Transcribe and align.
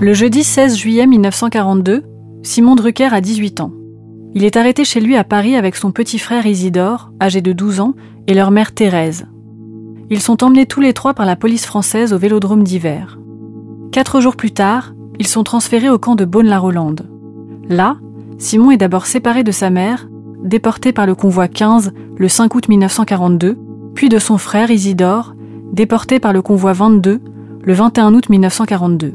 Le 0.00 0.12
jeudi 0.12 0.42
16 0.42 0.76
juillet 0.76 1.06
1942, 1.06 2.02
Simon 2.42 2.74
Drucker 2.74 3.14
a 3.14 3.20
18 3.20 3.60
ans. 3.60 3.72
Il 4.34 4.44
est 4.44 4.56
arrêté 4.56 4.84
chez 4.84 5.00
lui 5.00 5.16
à 5.16 5.22
Paris 5.22 5.54
avec 5.54 5.76
son 5.76 5.92
petit 5.92 6.18
frère 6.18 6.46
Isidore, 6.46 7.12
âgé 7.22 7.40
de 7.40 7.52
12 7.52 7.80
ans, 7.80 7.94
et 8.26 8.34
leur 8.34 8.50
mère 8.50 8.74
Thérèse. 8.74 9.26
Ils 10.10 10.20
sont 10.20 10.42
emmenés 10.42 10.66
tous 10.66 10.80
les 10.80 10.92
trois 10.92 11.14
par 11.14 11.26
la 11.26 11.36
police 11.36 11.64
française 11.64 12.12
au 12.12 12.18
vélodrome 12.18 12.64
d'hiver. 12.64 13.18
Quatre 13.92 14.20
jours 14.20 14.36
plus 14.36 14.50
tard, 14.50 14.94
ils 15.20 15.28
sont 15.28 15.44
transférés 15.44 15.90
au 15.90 15.98
camp 15.98 16.16
de 16.16 16.24
Beaune-la-Rolande. 16.24 17.08
Là, 17.68 17.96
Simon 18.38 18.72
est 18.72 18.76
d'abord 18.76 19.06
séparé 19.06 19.44
de 19.44 19.52
sa 19.52 19.70
mère, 19.70 20.08
déporté 20.42 20.92
par 20.92 21.06
le 21.06 21.14
convoi 21.14 21.46
15 21.46 21.92
le 22.16 22.28
5 22.28 22.54
août 22.54 22.68
1942, 22.68 23.56
puis 23.94 24.08
de 24.08 24.18
son 24.18 24.38
frère 24.38 24.72
Isidore, 24.72 25.34
déporté 25.72 26.18
par 26.18 26.32
le 26.32 26.42
convoi 26.42 26.72
22 26.72 27.20
le 27.62 27.72
21 27.72 28.12
août 28.12 28.28
1942. 28.28 29.14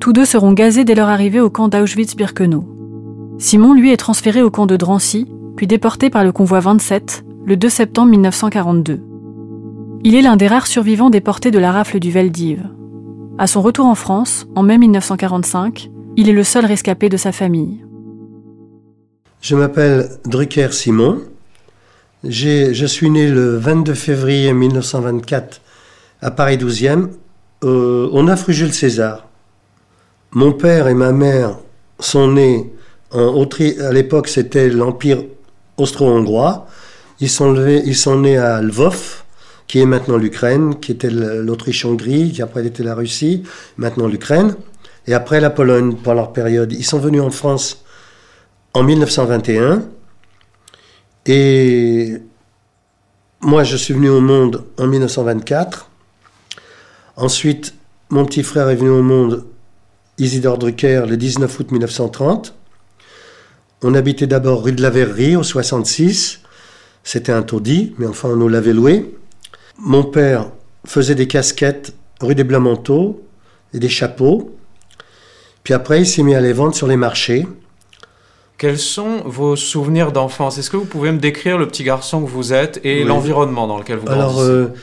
Tous 0.00 0.14
deux 0.14 0.24
seront 0.24 0.54
gazés 0.54 0.84
dès 0.84 0.94
leur 0.94 1.10
arrivée 1.10 1.40
au 1.40 1.50
camp 1.50 1.68
d'Auschwitz-Birkenau. 1.68 2.64
Simon, 3.38 3.74
lui, 3.74 3.92
est 3.92 3.98
transféré 3.98 4.40
au 4.40 4.50
camp 4.50 4.64
de 4.64 4.76
Drancy, 4.76 5.26
puis 5.56 5.66
déporté 5.66 6.08
par 6.08 6.24
le 6.24 6.32
convoi 6.32 6.60
27 6.60 7.24
le 7.44 7.56
2 7.58 7.68
septembre 7.68 8.10
1942. 8.12 9.02
Il 10.02 10.14
est 10.14 10.22
l'un 10.22 10.36
des 10.36 10.46
rares 10.46 10.66
survivants 10.66 11.10
déportés 11.10 11.50
de 11.50 11.58
la 11.58 11.70
rafle 11.70 12.00
du 12.00 12.10
Veldiv. 12.10 12.66
À 13.36 13.46
son 13.46 13.60
retour 13.60 13.84
en 13.84 13.94
France, 13.94 14.46
en 14.54 14.62
mai 14.62 14.78
1945, 14.78 15.90
il 16.16 16.30
est 16.30 16.34
le 16.34 16.44
seul 16.44 16.64
rescapé 16.64 17.10
de 17.10 17.18
sa 17.18 17.30
famille. 17.30 17.84
Je 19.42 19.54
m'appelle 19.54 20.08
Drucker 20.24 20.72
Simon. 20.72 21.20
Je 22.24 22.86
suis 22.86 23.10
né 23.10 23.28
le 23.28 23.58
22 23.58 23.92
février 23.92 24.54
1924 24.54 25.60
à 26.22 26.30
Paris 26.30 26.56
12e, 26.56 27.08
au 27.62 28.22
9 28.22 28.44
rue 28.44 28.54
Jules 28.54 28.72
César. 28.72 29.29
Mon 30.32 30.52
père 30.52 30.86
et 30.86 30.94
ma 30.94 31.10
mère 31.10 31.58
sont 31.98 32.28
nés 32.28 32.72
en 33.10 33.34
Autriche. 33.34 33.78
À 33.80 33.92
l'époque, 33.92 34.28
c'était 34.28 34.68
l'Empire 34.68 35.24
austro-hongrois. 35.76 36.68
Ils 37.18 37.28
sont, 37.28 37.56
ils 37.66 37.96
sont 37.96 38.20
nés 38.20 38.38
à 38.38 38.62
Lvov, 38.62 39.24
qui 39.66 39.80
est 39.80 39.86
maintenant 39.86 40.16
l'Ukraine, 40.16 40.78
qui 40.78 40.92
était 40.92 41.10
l'Autriche-Hongrie, 41.10 42.32
qui 42.32 42.42
après 42.42 42.64
était 42.64 42.84
la 42.84 42.94
Russie, 42.94 43.42
maintenant 43.76 44.06
l'Ukraine. 44.06 44.54
Et 45.08 45.14
après 45.14 45.40
la 45.40 45.50
Pologne, 45.50 45.96
pour 45.96 46.14
leur 46.14 46.32
période. 46.32 46.72
Ils 46.72 46.84
sont 46.84 47.00
venus 47.00 47.22
en 47.22 47.30
France 47.30 47.84
en 48.72 48.84
1921. 48.84 49.82
Et 51.26 52.18
moi, 53.40 53.64
je 53.64 53.76
suis 53.76 53.94
venu 53.94 54.08
au 54.08 54.20
monde 54.20 54.64
en 54.78 54.86
1924. 54.86 55.90
Ensuite, 57.16 57.74
mon 58.10 58.24
petit 58.24 58.44
frère 58.44 58.68
est 58.68 58.76
venu 58.76 58.90
au 58.90 59.02
monde 59.02 59.44
Isidore 60.20 60.58
Drucker 60.58 61.04
le 61.08 61.16
19 61.16 61.58
août 61.58 61.72
1930. 61.72 62.54
On 63.82 63.94
habitait 63.94 64.26
d'abord 64.26 64.62
rue 64.62 64.72
de 64.72 64.82
la 64.82 64.90
Verrerie 64.90 65.34
au 65.36 65.42
66. 65.42 66.40
C'était 67.02 67.32
un 67.32 67.42
taudis, 67.42 67.94
mais 67.98 68.06
enfin 68.06 68.28
on 68.28 68.36
nous 68.36 68.48
l'avait 68.48 68.74
loué. 68.74 69.16
Mon 69.78 70.04
père 70.04 70.50
faisait 70.86 71.14
des 71.14 71.26
casquettes 71.26 71.94
rue 72.20 72.34
des 72.34 72.44
Blancs-Manteaux 72.44 73.22
et 73.72 73.78
des 73.78 73.88
chapeaux. 73.88 74.54
Puis 75.64 75.72
après, 75.72 76.00
il 76.00 76.06
s'est 76.06 76.22
mis 76.22 76.34
à 76.34 76.40
les 76.40 76.52
vendre 76.52 76.74
sur 76.74 76.86
les 76.86 76.96
marchés. 76.96 77.46
Quels 78.58 78.78
sont 78.78 79.22
vos 79.24 79.56
souvenirs 79.56 80.12
d'enfance? 80.12 80.58
Est-ce 80.58 80.68
que 80.68 80.76
vous 80.76 80.84
pouvez 80.84 81.12
me 81.12 81.18
décrire 81.18 81.56
le 81.56 81.66
petit 81.66 81.82
garçon 81.82 82.22
que 82.22 82.28
vous 82.28 82.52
êtes 82.52 82.78
et 82.84 83.04
l'environnement 83.04 83.66
dans 83.66 83.78
lequel 83.78 83.96
vous 83.96 84.10
Alors, 84.10 84.38
euh, 84.40 84.74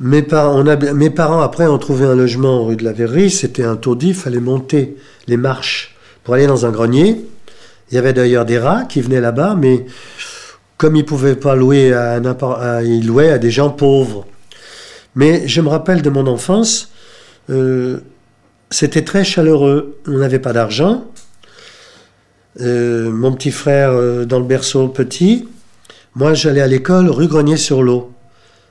mes, 0.00 0.22
parents, 0.22 1.40
après, 1.40 1.66
ont 1.66 1.78
trouvé 1.78 2.04
un 2.04 2.14
logement 2.14 2.64
rue 2.64 2.76
de 2.76 2.84
la 2.84 2.92
Verrerie. 2.92 3.30
C'était 3.30 3.64
un 3.64 3.76
taudis. 3.76 4.08
Il 4.08 4.14
fallait 4.14 4.40
monter 4.40 4.96
les 5.26 5.36
marches 5.36 5.96
pour 6.24 6.34
aller 6.34 6.46
dans 6.46 6.66
un 6.66 6.70
grenier. 6.70 7.24
Il 7.90 7.94
y 7.94 7.98
avait 7.98 8.12
d'ailleurs 8.12 8.44
des 8.44 8.58
rats 8.58 8.84
qui 8.84 9.00
venaient 9.00 9.20
là-bas, 9.20 9.56
mais 9.56 9.86
comme 10.78 10.96
ils 10.96 11.02
ne 11.02 11.06
pouvaient 11.06 11.36
pas 11.36 11.54
louer 11.54 11.92
à 11.92 12.20
ils 12.82 13.06
louaient 13.06 13.30
à 13.30 13.38
des 13.38 13.50
gens 13.50 13.70
pauvres. 13.70 14.26
Mais 15.14 15.46
je 15.46 15.60
me 15.60 15.68
rappelle 15.68 16.02
de 16.02 16.10
mon 16.10 16.26
enfance, 16.26 16.90
euh, 17.50 18.00
c'était 18.70 19.04
très 19.04 19.22
chaleureux. 19.22 20.00
On 20.08 20.18
n'avait 20.18 20.40
pas 20.40 20.52
d'argent. 20.52 21.04
Euh, 22.60 23.10
mon 23.10 23.32
petit 23.32 23.50
frère 23.50 23.90
euh, 23.92 24.24
dans 24.24 24.38
le 24.38 24.44
berceau 24.44 24.88
petit. 24.88 25.48
Moi, 26.16 26.34
j'allais 26.34 26.60
à 26.60 26.66
l'école 26.66 27.10
rue 27.10 27.28
Grenier-sur-l'Eau 27.28 28.13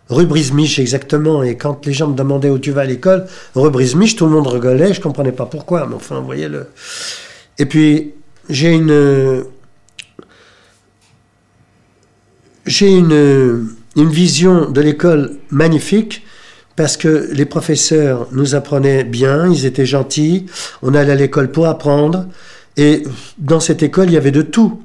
rue 0.10 0.26
Brismiche 0.26 0.80
exactement. 0.80 1.44
Et 1.44 1.58
quand 1.58 1.86
les 1.86 1.94
gens 1.94 2.08
me 2.08 2.16
demandaient 2.16 2.50
où 2.50 2.60
tu 2.60 2.72
vas 2.72 2.82
à 2.82 2.86
l'école, 2.86 3.26
rue 3.56 3.70
Brismiche, 3.70 4.16
tout 4.16 4.26
le 4.26 4.32
monde 4.32 4.48
rigolait. 4.48 4.94
Je 4.94 5.02
comprenais 5.02 5.32
pas 5.32 5.46
pourquoi, 5.46 5.86
mais 5.88 5.96
enfin, 5.96 6.20
vous 6.20 6.26
voyez 6.26 6.48
le. 6.48 6.68
Et 7.58 7.66
puis 7.66 8.14
j'ai 8.50 8.72
une 8.72 9.44
j'ai 12.66 12.92
une 12.92 13.68
une 13.96 14.10
vision 14.10 14.72
de 14.72 14.82
l'école 14.82 15.38
magnifique 15.52 16.24
parce 16.76 16.98
que 16.98 17.30
les 17.32 17.46
professeurs 17.46 18.28
nous 18.32 18.56
apprenaient 18.56 19.04
bien, 19.04 19.52
ils 19.52 19.66
étaient 19.66 19.86
gentils, 19.86 20.48
on 20.82 20.96
allait 20.96 21.12
à 21.12 21.16
l'école 21.16 21.52
pour 21.52 21.68
apprendre, 21.68 22.26
et 22.78 23.04
dans 23.38 23.60
cette 23.60 23.84
école, 23.84 24.08
il 24.08 24.14
y 24.14 24.18
avait 24.18 24.32
de 24.32 24.42
tout 24.42 24.82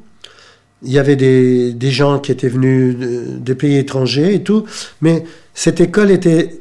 il 0.82 0.92
y 0.92 0.98
avait 0.98 1.16
des, 1.16 1.90
gens 1.90 2.18
qui 2.18 2.32
étaient 2.32 2.48
venus 2.48 2.96
de, 2.96 3.54
pays 3.54 3.76
étrangers 3.76 4.34
et 4.34 4.42
tout, 4.42 4.64
mais 5.00 5.24
cette 5.54 5.80
école 5.80 6.10
était 6.10 6.60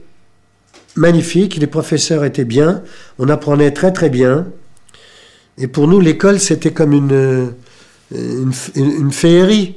magnifique, 0.95 1.57
les 1.57 1.67
professeurs 1.67 2.25
étaient 2.25 2.45
bien, 2.45 2.81
on 3.19 3.29
apprenait 3.29 3.71
très 3.71 3.91
très 3.91 4.09
bien. 4.09 4.47
Et 5.59 5.67
pour 5.67 5.87
nous, 5.87 5.99
l'école, 5.99 6.39
c'était 6.39 6.71
comme 6.71 6.93
une, 6.93 7.53
une, 8.11 8.51
une, 8.75 9.11
féerie. 9.11 9.75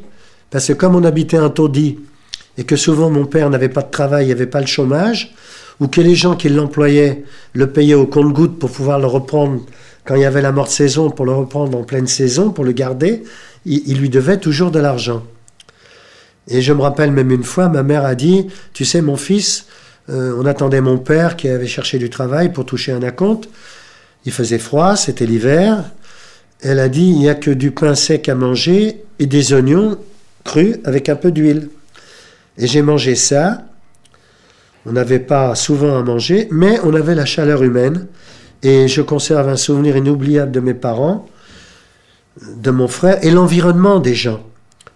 Parce 0.50 0.66
que 0.68 0.72
comme 0.72 0.94
on 0.94 1.04
habitait 1.04 1.36
un 1.36 1.48
taudis, 1.48 1.98
et 2.58 2.64
que 2.64 2.76
souvent 2.76 3.10
mon 3.10 3.26
père 3.26 3.50
n'avait 3.50 3.68
pas 3.68 3.82
de 3.82 3.90
travail, 3.90 4.24
il 4.24 4.26
n'y 4.26 4.32
avait 4.32 4.46
pas 4.46 4.60
le 4.60 4.66
chômage, 4.66 5.34
ou 5.80 5.88
que 5.88 6.00
les 6.00 6.14
gens 6.14 6.36
qui 6.36 6.48
l'employaient 6.48 7.24
le 7.54 7.70
payaient 7.70 7.94
au 7.94 8.06
compte-goutte 8.06 8.58
pour 8.58 8.70
pouvoir 8.70 8.98
le 8.98 9.06
reprendre 9.06 9.62
quand 10.04 10.14
il 10.14 10.22
y 10.22 10.26
avait 10.26 10.42
la 10.42 10.52
morte 10.52 10.70
saison, 10.70 11.10
pour 11.10 11.24
le 11.24 11.32
reprendre 11.32 11.78
en 11.78 11.84
pleine 11.84 12.06
saison, 12.06 12.50
pour 12.50 12.64
le 12.64 12.72
garder, 12.72 13.22
il, 13.64 13.98
lui 13.98 14.08
devait 14.08 14.38
toujours 14.38 14.70
de 14.70 14.78
l'argent. 14.78 15.22
Et 16.48 16.62
je 16.62 16.72
me 16.72 16.80
rappelle 16.80 17.12
même 17.12 17.30
une 17.30 17.44
fois, 17.44 17.68
ma 17.68 17.82
mère 17.82 18.04
a 18.04 18.14
dit, 18.14 18.48
tu 18.72 18.84
sais 18.84 19.02
mon 19.02 19.16
fils, 19.16 19.66
Euh, 20.10 20.34
on 20.36 20.46
attendait 20.46 20.80
mon 20.80 20.98
père 20.98 21.36
qui 21.36 21.48
avait 21.48 21.66
cherché 21.66 21.98
du 21.98 22.10
travail 22.10 22.52
pour 22.52 22.66
toucher 22.66 22.92
un 22.92 23.02
acompte. 23.02 23.48
Il 24.24 24.32
faisait 24.32 24.58
froid, 24.58 24.96
c'était 24.96 25.26
l'hiver. 25.26 25.84
Elle 26.62 26.78
a 26.78 26.88
dit, 26.88 27.08
il 27.08 27.18
n'y 27.18 27.28
a 27.28 27.34
que 27.34 27.50
du 27.50 27.70
pain 27.70 27.94
sec 27.94 28.28
à 28.28 28.34
manger 28.34 29.02
et 29.18 29.26
des 29.26 29.52
oignons 29.52 29.98
crus 30.44 30.76
avec 30.84 31.08
un 31.08 31.16
peu 31.16 31.30
d'huile. 31.30 31.68
Et 32.60 32.66
j'ai 32.66 32.82
mangé 32.82 33.14
ça. 33.16 33.64
On 34.86 34.92
n'avait 34.92 35.18
pas 35.18 35.54
souvent 35.54 35.98
à 35.98 36.02
manger, 36.02 36.46
mais 36.50 36.78
on 36.84 36.94
avait 36.94 37.14
la 37.14 37.24
chaleur 37.24 37.62
humaine. 37.62 38.06
Et 38.62 38.86
je 38.86 39.00
conserve 39.00 39.48
un 39.48 39.56
souvenir 39.56 39.96
inoubliable 39.96 40.52
de 40.52 40.60
mes 40.60 40.74
parents, 40.74 41.26
de 42.56 42.70
mon 42.70 42.86
frère 42.86 43.18
et 43.24 43.30
l'environnement 43.30 43.98
des 43.98 44.14
gens. 44.14 44.44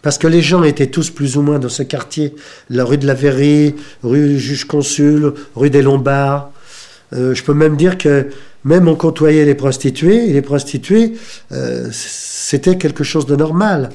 Parce 0.03 0.19
que 0.19 0.27
les 0.27 0.43
gens 0.43 0.63
étaient 0.63 0.89
tous 0.89 1.09
plus 1.09 1.39
ou 1.39 1.43
moins 1.43 1.59
dans 1.59 1.71
ce 1.71 1.83
quartier, 1.83 2.35
la 2.69 2.85
rue 2.85 2.99
de 2.99 3.07
la 3.07 3.15
Verrerie, 3.15 3.75
rue 4.03 4.29
du 4.29 4.39
juge-consul, 4.39 5.33
rue 5.57 5.71
des 5.71 5.81
Lombards. 5.81 6.51
Euh, 7.15 7.35
je 7.35 7.43
peux 7.43 7.55
même 7.55 7.77
dire 7.77 7.97
que 7.97 8.29
même 8.65 8.87
on 8.87 8.97
côtoyait 8.97 9.47
les 9.47 9.55
prostituées, 9.55 10.29
et 10.29 10.35
les 10.35 10.43
prostituées, 10.43 11.15
euh, 11.53 11.89
c'était 11.91 12.77
quelque 12.77 13.05
chose 13.05 13.25
de 13.25 13.37
normal. 13.37 13.91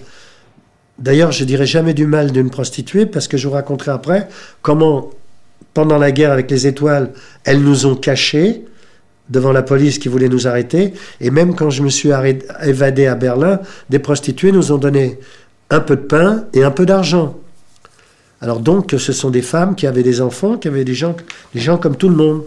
D'ailleurs, 0.99 1.31
je 1.31 1.45
dirais 1.45 1.65
jamais 1.65 1.93
du 1.93 2.05
mal 2.05 2.31
d'une 2.31 2.49
prostituée, 2.49 3.05
parce 3.05 3.27
que 3.27 3.37
je 3.37 3.47
vous 3.47 3.53
raconterai 3.53 3.91
après 3.91 4.27
comment, 4.61 5.09
pendant 5.73 5.97
la 5.97 6.11
guerre 6.11 6.31
avec 6.31 6.51
les 6.51 6.67
étoiles, 6.67 7.11
elles 7.45 7.61
nous 7.61 7.85
ont 7.85 7.95
cachés 7.95 8.65
devant 9.29 9.51
la 9.51 9.61
police 9.61 9.97
qui 9.97 10.09
voulait 10.09 10.27
nous 10.27 10.47
arrêter. 10.47 10.93
Et 11.21 11.31
même 11.31 11.55
quand 11.55 11.69
je 11.69 11.83
me 11.83 11.89
suis 11.89 12.09
évadé 12.63 13.07
à 13.07 13.15
Berlin, 13.15 13.59
des 13.89 13.99
prostituées 13.99 14.51
nous 14.51 14.71
ont 14.73 14.77
donné 14.77 15.19
un 15.69 15.79
peu 15.79 15.95
de 15.95 16.01
pain 16.01 16.45
et 16.53 16.63
un 16.63 16.71
peu 16.71 16.85
d'argent. 16.85 17.37
Alors 18.41 18.59
donc, 18.59 18.95
ce 18.97 19.13
sont 19.13 19.29
des 19.29 19.41
femmes 19.41 19.75
qui 19.75 19.87
avaient 19.87 20.03
des 20.03 20.19
enfants, 20.19 20.57
qui 20.57 20.67
avaient 20.67 20.85
des 20.85 20.93
gens, 20.93 21.15
des 21.53 21.61
gens 21.61 21.77
comme 21.77 21.95
tout 21.95 22.09
le 22.09 22.15
monde. 22.15 22.43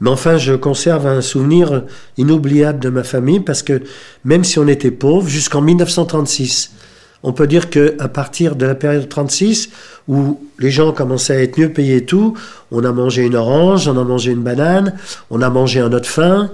Mais 0.00 0.10
enfin, 0.10 0.36
je 0.36 0.54
conserve 0.54 1.06
un 1.06 1.20
souvenir 1.20 1.84
inoubliable 2.16 2.78
de 2.78 2.88
ma 2.88 3.02
famille 3.02 3.40
parce 3.40 3.62
que 3.62 3.82
même 4.24 4.44
si 4.44 4.58
on 4.58 4.68
était 4.68 4.92
pauvre, 4.92 5.28
jusqu'en 5.28 5.60
1936, 5.60 6.72
on 7.22 7.32
peut 7.32 7.46
dire 7.46 7.70
que 7.70 7.96
à 7.98 8.08
partir 8.08 8.56
de 8.56 8.66
la 8.66 8.74
période 8.74 9.08
36, 9.08 9.70
où 10.06 10.40
les 10.58 10.70
gens 10.70 10.92
commençaient 10.92 11.36
à 11.36 11.42
être 11.42 11.58
mieux 11.58 11.72
payés 11.72 11.96
et 11.96 12.04
tout, 12.04 12.34
on 12.70 12.84
a 12.84 12.92
mangé 12.92 13.24
une 13.24 13.34
orange, 13.34 13.88
on 13.88 13.98
a 13.98 14.04
mangé 14.04 14.32
une 14.32 14.42
banane, 14.42 14.94
on 15.30 15.42
a 15.42 15.50
mangé 15.50 15.80
un 15.80 15.92
autre 15.92 16.08
faim, 16.08 16.50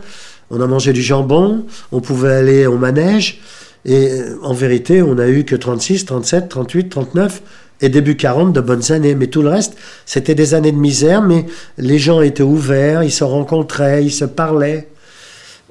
on 0.50 0.60
a 0.60 0.66
mangé 0.66 0.92
du 0.92 1.02
jambon, 1.02 1.64
on 1.92 2.00
pouvait 2.00 2.32
aller 2.32 2.66
au 2.66 2.78
manège. 2.78 3.40
Et 3.84 4.10
euh, 4.10 4.38
en 4.42 4.54
vérité, 4.54 5.02
on 5.02 5.14
n'a 5.16 5.28
eu 5.28 5.44
que 5.44 5.56
36, 5.56 6.06
37, 6.06 6.48
38, 6.48 6.88
39 6.88 7.42
et 7.80 7.88
début 7.88 8.16
40 8.16 8.52
de 8.52 8.60
bonnes 8.60 8.92
années. 8.92 9.14
Mais 9.14 9.26
tout 9.26 9.42
le 9.42 9.48
reste, 9.48 9.76
c'était 10.06 10.34
des 10.34 10.54
années 10.54 10.72
de 10.72 10.78
misère, 10.78 11.22
mais 11.22 11.46
les 11.76 11.98
gens 11.98 12.22
étaient 12.22 12.42
ouverts, 12.42 13.02
ils 13.02 13.12
se 13.12 13.24
rencontraient, 13.24 14.04
ils 14.04 14.12
se 14.12 14.24
parlaient. 14.24 14.88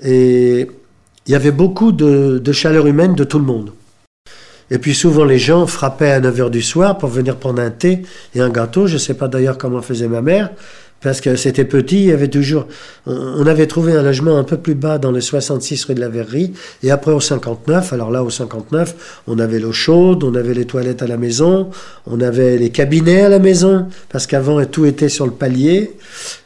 Et 0.03 0.67
il 1.25 1.31
y 1.31 1.35
avait 1.35 1.51
beaucoup 1.51 1.91
de, 1.91 2.37
de 2.37 2.51
chaleur 2.51 2.85
humaine 2.85 3.15
de 3.15 3.23
tout 3.23 3.39
le 3.39 3.45
monde. 3.45 3.71
Et 4.73 4.79
puis 4.79 4.95
souvent 4.95 5.23
les 5.23 5.37
gens 5.37 5.67
frappaient 5.67 6.11
à 6.11 6.19
9h 6.19 6.49
du 6.49 6.63
soir 6.63 6.97
pour 6.97 7.09
venir 7.09 7.37
prendre 7.37 7.61
un 7.61 7.69
thé 7.69 8.01
et 8.35 8.41
un 8.41 8.49
gâteau. 8.49 8.87
Je 8.87 8.95
ne 8.95 8.99
sais 8.99 9.13
pas 9.13 9.27
d'ailleurs 9.27 9.57
comment 9.57 9.81
faisait 9.81 10.07
ma 10.07 10.21
mère 10.21 10.49
parce 11.03 11.19
que 11.19 11.35
c'était 11.35 11.65
petit, 11.65 11.97
il 11.97 12.05
y 12.05 12.11
avait 12.11 12.29
toujours... 12.29 12.65
On 13.05 13.45
avait 13.45 13.67
trouvé 13.67 13.91
un 13.93 14.01
logement 14.01 14.37
un 14.37 14.45
peu 14.45 14.55
plus 14.55 14.73
bas 14.73 14.97
dans 14.97 15.11
le 15.11 15.19
66 15.19 15.83
rue 15.83 15.95
de 15.95 15.99
la 15.99 16.07
Verrerie, 16.07 16.53
et 16.81 16.91
après 16.91 17.11
au 17.11 17.19
59, 17.19 17.91
alors 17.91 18.09
là 18.09 18.23
au 18.23 18.29
59, 18.29 19.21
on 19.27 19.37
avait 19.37 19.59
l'eau 19.59 19.73
chaude, 19.73 20.23
on 20.23 20.33
avait 20.33 20.53
les 20.53 20.63
toilettes 20.63 21.01
à 21.01 21.07
la 21.07 21.17
maison, 21.17 21.69
on 22.07 22.21
avait 22.21 22.57
les 22.57 22.69
cabinets 22.69 23.23
à 23.23 23.29
la 23.29 23.39
maison, 23.39 23.87
parce 24.07 24.27
qu'avant 24.27 24.63
tout 24.63 24.85
était 24.85 25.09
sur 25.09 25.25
le 25.25 25.33
palier, 25.33 25.91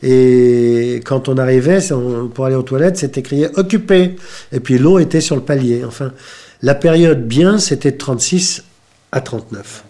et 0.02 1.02
quand 1.06 1.30
on 1.30 1.38
arrivait 1.38 1.78
pour 2.34 2.46
aller 2.46 2.56
aux 2.56 2.64
toilettes, 2.64 2.98
c'était 2.98 3.20
écrit 3.20 3.46
«occupé», 3.58 4.16
et 4.52 4.60
puis 4.60 4.80
l'eau 4.80 4.98
était 4.98 5.22
sur 5.22 5.36
le 5.36 5.44
palier. 5.44 5.84
Enfin, 5.86 6.12
la 6.62 6.76
période 6.76 7.28
bien, 7.28 7.60
c'était 7.60 7.92
de 7.92 7.98
36 7.98 8.64
à 9.12 9.22
39. 9.22 9.84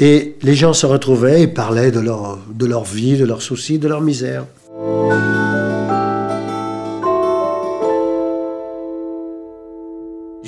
Et 0.00 0.36
les 0.42 0.54
gens 0.54 0.72
se 0.72 0.86
retrouvaient 0.86 1.42
et 1.42 1.46
parlaient 1.46 1.92
de 1.92 2.00
leur, 2.00 2.38
de 2.52 2.66
leur 2.66 2.84
vie, 2.84 3.16
de 3.16 3.24
leurs 3.24 3.42
soucis, 3.42 3.78
de 3.78 3.88
leur 3.88 4.00
misère. 4.00 4.44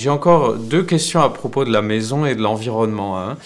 J'ai 0.07 0.13
encore 0.13 0.55
deux 0.55 0.85
questions 0.85 1.21
à 1.21 1.31
propos 1.31 1.65
de 1.65 1.73
la 1.73 1.83
maison 1.83 2.27
et 2.27 2.37
de 2.37 2.41
l'environnement. 2.41 3.21
Hein. 3.21 3.37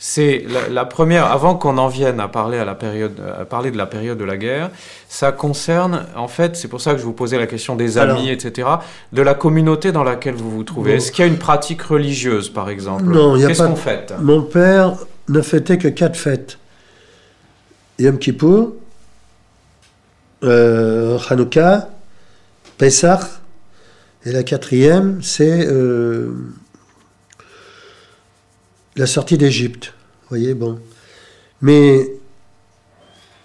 C'est 0.00 0.44
la, 0.68 0.84
première, 0.84 1.26
avant 1.26 1.54
qu'on 1.54 1.78
en 1.78 1.86
vienne 1.86 2.18
à 2.18 2.26
parler, 2.26 2.58
à, 2.58 2.64
la 2.64 2.74
période, 2.74 3.22
à 3.40 3.44
parler 3.44 3.70
de 3.70 3.76
la 3.76 3.86
période 3.86 4.18
de 4.18 4.24
la 4.24 4.36
guerre, 4.36 4.72
ça 5.08 5.30
concerne, 5.30 6.06
en 6.16 6.26
fait, 6.26 6.56
c'est 6.56 6.66
pour 6.66 6.80
ça 6.80 6.94
que 6.94 6.98
je 6.98 7.04
vous 7.04 7.12
posais 7.12 7.38
la 7.38 7.46
question 7.46 7.76
des 7.76 7.98
amis, 7.98 8.30
etc., 8.30 8.66
de 9.12 9.22
la 9.22 9.34
communauté 9.34 9.92
dans 9.92 10.02
laquelle 10.02 10.34
vous 10.34 10.50
vous 10.50 10.64
trouvez. 10.64 10.94
Est-ce 10.94 11.12
qu'il 11.12 11.24
y 11.24 11.28
a 11.28 11.30
une 11.30 11.38
pratique 11.38 11.82
religieuse, 11.82 12.48
par 12.48 12.68
exemple? 12.68 13.04
Non, 13.04 13.36
il 13.36 13.38
n'y 13.38 13.44
a 13.44 13.46
Qu'est-ce 13.46 13.62
qu'on 13.62 13.76
fait? 13.76 14.12
Mon 14.20 14.42
père 14.42 14.96
ne 15.28 15.40
fêtait 15.40 15.78
que 15.78 15.86
quatre 15.86 16.16
fêtes. 16.16 16.58
Yom 18.00 18.18
Kippour, 18.18 18.72
euh, 20.42 21.16
Hanouka, 21.30 21.90
Pesach, 22.76 23.20
et 24.24 24.32
la 24.32 24.42
quatrième, 24.42 25.20
c'est 25.22 25.66
euh, 25.66 26.32
la 28.96 29.06
sortie 29.06 29.38
d'Égypte. 29.38 29.94
Voyez, 30.28 30.54
bon. 30.54 30.78
Mais 31.62 32.10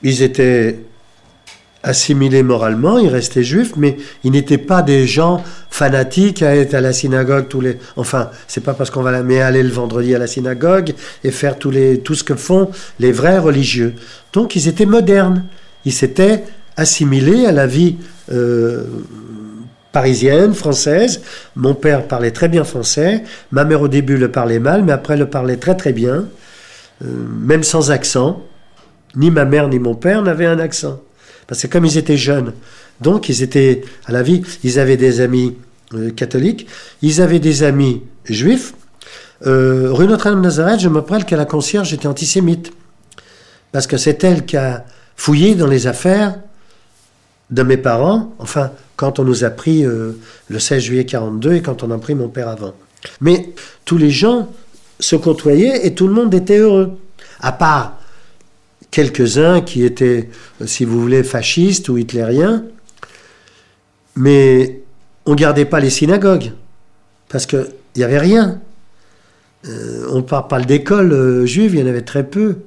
ils 0.02 0.22
étaient 0.22 0.80
assimilés 1.84 2.44
moralement, 2.44 2.98
ils 2.98 3.10
restaient 3.10 3.44
juifs, 3.44 3.74
mais 3.76 3.98
ils 4.24 4.32
n'étaient 4.32 4.58
pas 4.58 4.82
des 4.82 5.06
gens 5.06 5.44
fanatiques 5.70 6.42
à 6.42 6.56
être 6.56 6.74
à 6.74 6.82
la 6.82 6.94
synagogue 6.94 7.50
tous 7.50 7.62
les. 7.62 7.78
Enfin, 7.98 8.32
c'est 8.48 8.64
pas 8.64 8.74
parce 8.74 8.90
qu'on 8.90 9.02
va 9.02 9.12
la... 9.12 9.22
mais 9.22 9.42
aller 9.42 9.62
le 9.62 9.70
vendredi 9.70 10.16
à 10.16 10.20
la 10.20 10.28
synagogue 10.28 10.94
et 11.24 11.32
faire 11.32 11.60
tous 11.60 11.72
les... 11.72 12.00
tout 12.00 12.16
ce 12.16 12.24
que 12.24 12.36
font 12.36 12.72
les 13.00 13.12
vrais 13.12 13.38
religieux. 13.38 13.94
Donc 14.32 14.56
ils 14.56 14.68
étaient 14.68 14.86
modernes, 14.86 15.46
ils 15.86 15.94
s'étaient 15.94 16.44
assimilés 16.78 17.46
à 17.46 17.52
la 17.52 17.68
vie 17.68 17.98
euh, 18.32 18.86
parisienne, 19.94 20.54
française. 20.54 21.22
Mon 21.56 21.76
père 21.76 22.06
parlait 22.08 22.32
très 22.32 22.50
bien 22.50 22.66
français, 22.66 23.24
ma 23.52 23.64
mère 23.64 23.82
au 23.82 23.88
début 23.88 24.18
le 24.18 24.30
parlait 24.30 24.60
mal, 24.60 24.84
mais 24.84 24.92
après 24.92 25.16
le 25.16 25.30
parlait 25.30 25.56
très 25.56 25.78
très 25.78 25.94
bien, 25.94 26.26
euh, 27.02 27.06
même 27.40 27.64
sans 27.64 27.92
accent. 27.92 28.42
Ni 29.16 29.32
ma 29.32 29.46
mère 29.46 29.70
ni 29.70 29.80
mon 29.80 29.96
père 29.96 30.22
n'avaient 30.24 30.48
un 30.48 30.60
accent. 30.60 31.00
Parce 31.48 31.62
que 31.62 31.68
comme 31.68 31.86
ils 31.86 31.98
étaient 31.98 32.18
jeunes, 32.18 32.54
donc 33.00 33.30
ils 33.30 33.44
étaient 33.44 33.84
à 34.06 34.12
la 34.12 34.24
vie, 34.24 34.42
ils 34.64 34.80
avaient 34.80 34.98
des 34.98 35.22
amis 35.22 35.56
euh, 35.94 36.10
catholiques, 36.10 36.68
ils 37.02 37.22
avaient 37.22 37.40
des 37.40 37.64
amis 37.64 38.02
juifs. 38.26 38.74
Euh, 39.46 39.90
rue 39.92 40.08
Notre-Dame-Nazareth, 40.08 40.80
je 40.80 40.90
me 40.90 41.00
rappelle 41.00 41.26
que 41.26 41.36
la 41.36 41.46
concierge 41.46 41.94
était 41.94 42.08
antisémite. 42.08 42.74
Parce 43.72 43.86
que 43.86 43.98
c'est 43.98 44.24
elle 44.24 44.46
qui 44.46 44.58
a 44.58 44.86
fouillé 45.16 45.54
dans 45.54 45.68
les 45.68 45.86
affaires 45.86 46.36
de 47.52 47.62
mes 47.62 47.78
parents, 47.78 48.34
enfin, 48.40 48.72
quand 48.96 49.20
on 49.20 49.24
nous 49.24 49.44
a 49.44 49.50
pris 49.50 49.86
euh, 49.86 50.14
le 50.48 50.60
16 50.60 50.84
juillet 50.84 51.06
42 51.06 51.54
et 51.56 51.62
quand 51.62 51.84
on 51.84 51.92
a 51.92 51.98
pris 51.98 52.16
mon 52.16 52.30
père 52.30 52.48
avant. 52.48 52.74
Mais 53.22 53.50
tous 53.86 53.98
les 53.98 54.12
gens 54.12 54.52
se 55.00 55.16
côtoyaient 55.16 55.86
et 55.86 55.94
tout 55.94 56.08
le 56.08 56.14
monde 56.14 56.34
était 56.34 56.58
heureux. 56.58 56.98
À 57.40 57.52
part 57.52 58.00
quelques-uns 58.92 59.62
qui 59.62 59.84
étaient, 59.84 60.30
si 60.66 60.86
vous 60.86 61.02
voulez, 61.02 61.24
fascistes 61.24 61.90
ou 61.90 61.98
hitlériens, 61.98 62.64
mais 64.16 64.84
on 65.26 65.36
gardait 65.36 65.66
pas 65.66 65.80
les 65.80 65.90
synagogues, 65.90 66.52
parce 67.30 67.46
qu'il 67.46 67.68
n'y 67.96 68.04
avait 68.04 68.20
rien. 68.20 68.62
Euh, 69.68 70.08
on 70.12 70.18
ne 70.18 70.22
parle 70.22 70.48
pas 70.48 70.60
d'école 70.60 71.12
euh, 71.12 71.46
juive, 71.46 71.74
il 71.74 71.80
y 71.80 71.84
en 71.84 71.88
avait 71.88 72.02
très 72.04 72.24
peu. 72.24 72.58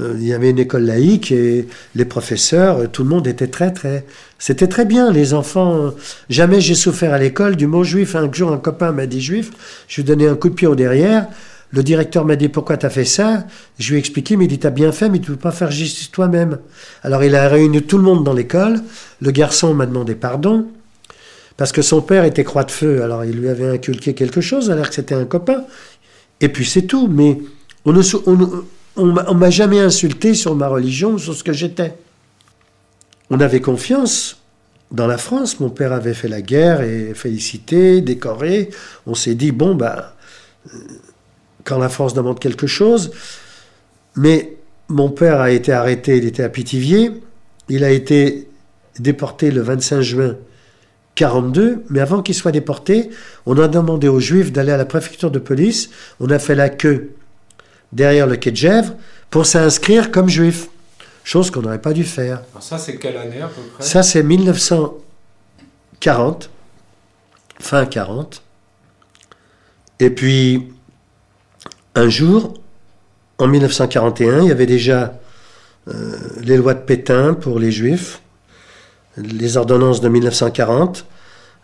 Euh, 0.00 0.14
il 0.18 0.26
y 0.26 0.32
avait 0.32 0.50
une 0.50 0.58
école 0.58 0.84
laïque 0.84 1.32
et 1.32 1.68
les 1.94 2.04
professeurs, 2.04 2.90
tout 2.90 3.02
le 3.02 3.08
monde 3.08 3.26
était 3.26 3.46
très, 3.46 3.72
très. 3.72 4.04
C'était 4.38 4.68
très 4.68 4.84
bien, 4.84 5.12
les 5.12 5.34
enfants. 5.34 5.92
Jamais 6.28 6.60
j'ai 6.60 6.74
souffert 6.74 7.12
à 7.12 7.18
l'école 7.18 7.56
du 7.56 7.66
mot 7.66 7.84
juif. 7.84 8.14
Un 8.14 8.30
jour, 8.32 8.52
un 8.52 8.58
copain 8.58 8.92
m'a 8.92 9.06
dit 9.06 9.20
juif, 9.20 9.50
je 9.88 9.96
lui 9.96 10.02
ai 10.02 10.04
donné 10.04 10.28
un 10.28 10.34
coup 10.34 10.48
de 10.48 10.54
pied 10.54 10.66
au 10.66 10.74
derrière. 10.74 11.28
Le 11.70 11.82
directeur 11.82 12.24
m'a 12.24 12.36
dit 12.36 12.48
pourquoi 12.48 12.76
tu 12.76 12.86
as 12.86 12.90
fait 12.90 13.04
ça? 13.04 13.44
Je 13.80 13.90
lui 13.90 13.96
ai 13.96 13.98
expliqué, 13.98 14.36
mais 14.36 14.44
il 14.44 14.48
dit 14.48 14.60
t'as 14.60 14.70
bien 14.70 14.92
fait, 14.92 15.08
mais 15.08 15.18
tu 15.18 15.32
peux 15.32 15.36
pas 15.36 15.50
faire 15.50 15.72
justice 15.72 16.10
toi-même. 16.10 16.58
Alors 17.02 17.24
il 17.24 17.34
a 17.34 17.48
réuni 17.48 17.82
tout 17.82 17.98
le 17.98 18.04
monde 18.04 18.22
dans 18.22 18.32
l'école. 18.32 18.80
Le 19.20 19.30
garçon 19.32 19.74
m'a 19.74 19.86
demandé 19.86 20.14
pardon 20.14 20.66
parce 21.56 21.72
que 21.72 21.82
son 21.82 22.00
père 22.00 22.24
était 22.24 22.44
croix 22.44 22.62
de 22.62 22.70
feu. 22.70 23.02
Alors 23.02 23.24
il 23.24 23.32
lui 23.32 23.48
avait 23.48 23.68
inculqué 23.68 24.14
quelque 24.14 24.40
chose 24.40 24.70
alors 24.70 24.88
que 24.88 24.94
c'était 24.94 25.16
un 25.16 25.24
copain. 25.24 25.64
Et 26.40 26.48
puis 26.48 26.64
c'est 26.64 26.82
tout. 26.82 27.08
Mais 27.08 27.38
on 27.84 27.92
ne 27.92 28.02
m'a 28.96 29.50
jamais 29.50 29.80
insulté 29.80 30.34
sur 30.34 30.54
ma 30.54 30.68
religion, 30.68 31.18
sur 31.18 31.34
ce 31.34 31.44
que 31.44 31.52
j'étais. 31.52 31.94
On 33.30 33.40
avait 33.40 33.60
confiance 33.60 34.38
dans 34.90 35.06
la 35.06 35.18
France. 35.18 35.60
Mon 35.60 35.70
père 35.70 35.92
avait 35.92 36.14
fait 36.14 36.28
la 36.28 36.42
guerre 36.42 36.82
et 36.82 37.14
félicité, 37.14 38.00
décoré. 38.00 38.70
On 39.06 39.14
s'est 39.14 39.34
dit 39.34 39.52
bon 39.52 39.74
bah 39.74 40.14
quand 41.64 41.78
la 41.78 41.88
France 41.88 42.14
demande 42.14 42.38
quelque 42.38 42.66
chose. 42.66 43.10
Mais 44.16 44.56
mon 44.88 45.10
père 45.10 45.40
a 45.40 45.50
été 45.50 45.72
arrêté, 45.72 46.18
il 46.18 46.24
était 46.26 46.42
à 46.42 46.48
Pithiviers. 46.48 47.10
Il 47.68 47.84
a 47.84 47.90
été 47.90 48.48
déporté 48.98 49.50
le 49.50 49.62
25 49.62 50.00
juin 50.02 50.36
42, 51.14 51.84
mais 51.90 52.00
avant 52.00 52.22
qu'il 52.22 52.34
soit 52.34 52.52
déporté, 52.52 53.10
on 53.46 53.58
a 53.58 53.68
demandé 53.68 54.08
aux 54.08 54.20
Juifs 54.20 54.52
d'aller 54.52 54.72
à 54.72 54.76
la 54.76 54.84
préfecture 54.84 55.30
de 55.30 55.38
police. 55.38 55.90
On 56.20 56.28
a 56.28 56.38
fait 56.38 56.54
la 56.54 56.68
queue 56.68 57.12
derrière 57.94 58.26
le 58.26 58.36
quai 58.36 58.50
de 58.50 58.56
Gèvres 58.56 58.92
pour 59.30 59.46
s'inscrire 59.46 60.10
comme 60.10 60.28
juif, 60.28 60.68
chose 61.22 61.50
qu'on 61.50 61.62
n'aurait 61.62 61.80
pas 61.80 61.94
dû 61.94 62.04
faire. 62.04 62.42
Alors 62.52 62.62
ça, 62.62 62.76
c'est 62.78 62.96
quelle 62.96 63.16
année 63.16 63.40
à 63.40 63.48
peu 63.48 63.62
près? 63.74 63.82
Ça, 63.82 64.02
c'est 64.02 64.22
1940, 64.22 66.50
fin 67.60 67.86
40. 67.86 68.42
Et 70.00 70.10
puis, 70.10 70.68
un 71.94 72.10
jour, 72.10 72.54
en 73.38 73.46
1941, 73.46 74.42
il 74.42 74.48
y 74.48 74.50
avait 74.50 74.66
déjà 74.66 75.14
euh, 75.88 76.16
les 76.42 76.56
lois 76.56 76.74
de 76.74 76.80
Pétain 76.80 77.34
pour 77.34 77.58
les 77.58 77.70
Juifs, 77.70 78.20
les 79.16 79.56
ordonnances 79.56 80.00
de 80.00 80.08
1940. 80.08 81.06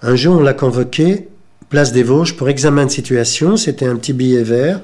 Un 0.02 0.16
jour, 0.16 0.38
on 0.38 0.42
l'a 0.42 0.54
convoqué, 0.54 1.28
place 1.68 1.92
des 1.92 2.04
Vosges, 2.04 2.37
pour 2.37 2.49
examen 2.49 2.87
de 2.87 2.90
situation. 2.90 3.56
C'était 3.56 3.87
un 3.87 3.96
petit 3.96 4.12
billet 4.12 4.42
vert 4.42 4.80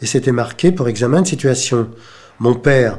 et 0.00 0.06
c'était 0.06 0.32
marqué 0.32 0.72
pour 0.72 0.88
examen 0.88 1.22
de 1.22 1.26
situation. 1.26 1.88
Mon 2.38 2.54
père 2.54 2.98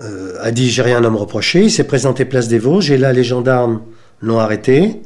euh, 0.00 0.36
a 0.40 0.50
dit 0.50 0.70
j'ai 0.70 0.82
rien 0.82 1.04
à 1.04 1.10
me 1.10 1.16
reprocher. 1.16 1.64
Il 1.64 1.70
s'est 1.70 1.84
présenté 1.84 2.24
place 2.24 2.48
des 2.48 2.58
Vosges 2.58 2.90
et 2.90 2.98
là, 2.98 3.12
les 3.12 3.24
gendarmes 3.24 3.82
l'ont 4.20 4.38
arrêté. 4.38 5.02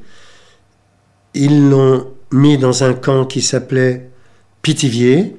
Ils 1.35 1.69
l'ont 1.69 2.09
mis 2.33 2.59
dans 2.59 2.85
un 2.85 2.95
camp 2.95 3.25
qui 3.25 3.43
s'appelait 3.43 4.11
Pithiviers. 4.63 5.37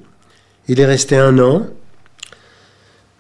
Il 0.68 0.80
est 0.80 0.86
resté 0.86 1.18
un 1.18 1.38
an. 1.40 1.68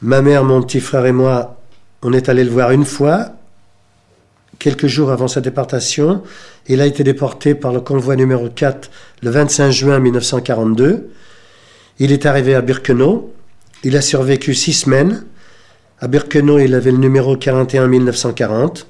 Ma 0.02 0.22
mère, 0.22 0.44
mon 0.44 0.62
petit 0.62 0.80
frère 0.80 1.06
et 1.06 1.12
moi, 1.12 1.62
on 2.02 2.14
est 2.14 2.28
allé 2.28 2.44
le 2.44 2.50
voir 2.50 2.72
une 2.72 2.86
fois, 2.86 3.34
quelques 4.58 4.88
jours 4.88 5.12
avant 5.12 5.28
sa 5.28 5.42
déportation. 5.42 6.24
Il 6.68 6.82
a 6.82 6.86
été 6.86 7.04
déporté 7.04 7.54
par 7.54 7.72
le 7.72 7.82
convoi 7.82 8.16
numéro 8.16 8.50
4 8.50 8.90
le 9.22 9.30
25 9.30 9.70
juin 9.70 10.00
1942. 10.00 11.12
Il 12.04 12.12
est 12.12 12.26
arrivé 12.26 12.56
à 12.56 12.62
Birkenau. 12.62 13.32
Il 13.84 13.96
a 13.96 14.02
survécu 14.02 14.56
six 14.56 14.74
semaines. 14.74 15.24
À 16.00 16.08
Birkenau, 16.08 16.58
il 16.58 16.74
avait 16.74 16.92
le 16.92 16.98
numéro 16.98 17.38
41 17.38 17.88
1940. 17.88 18.88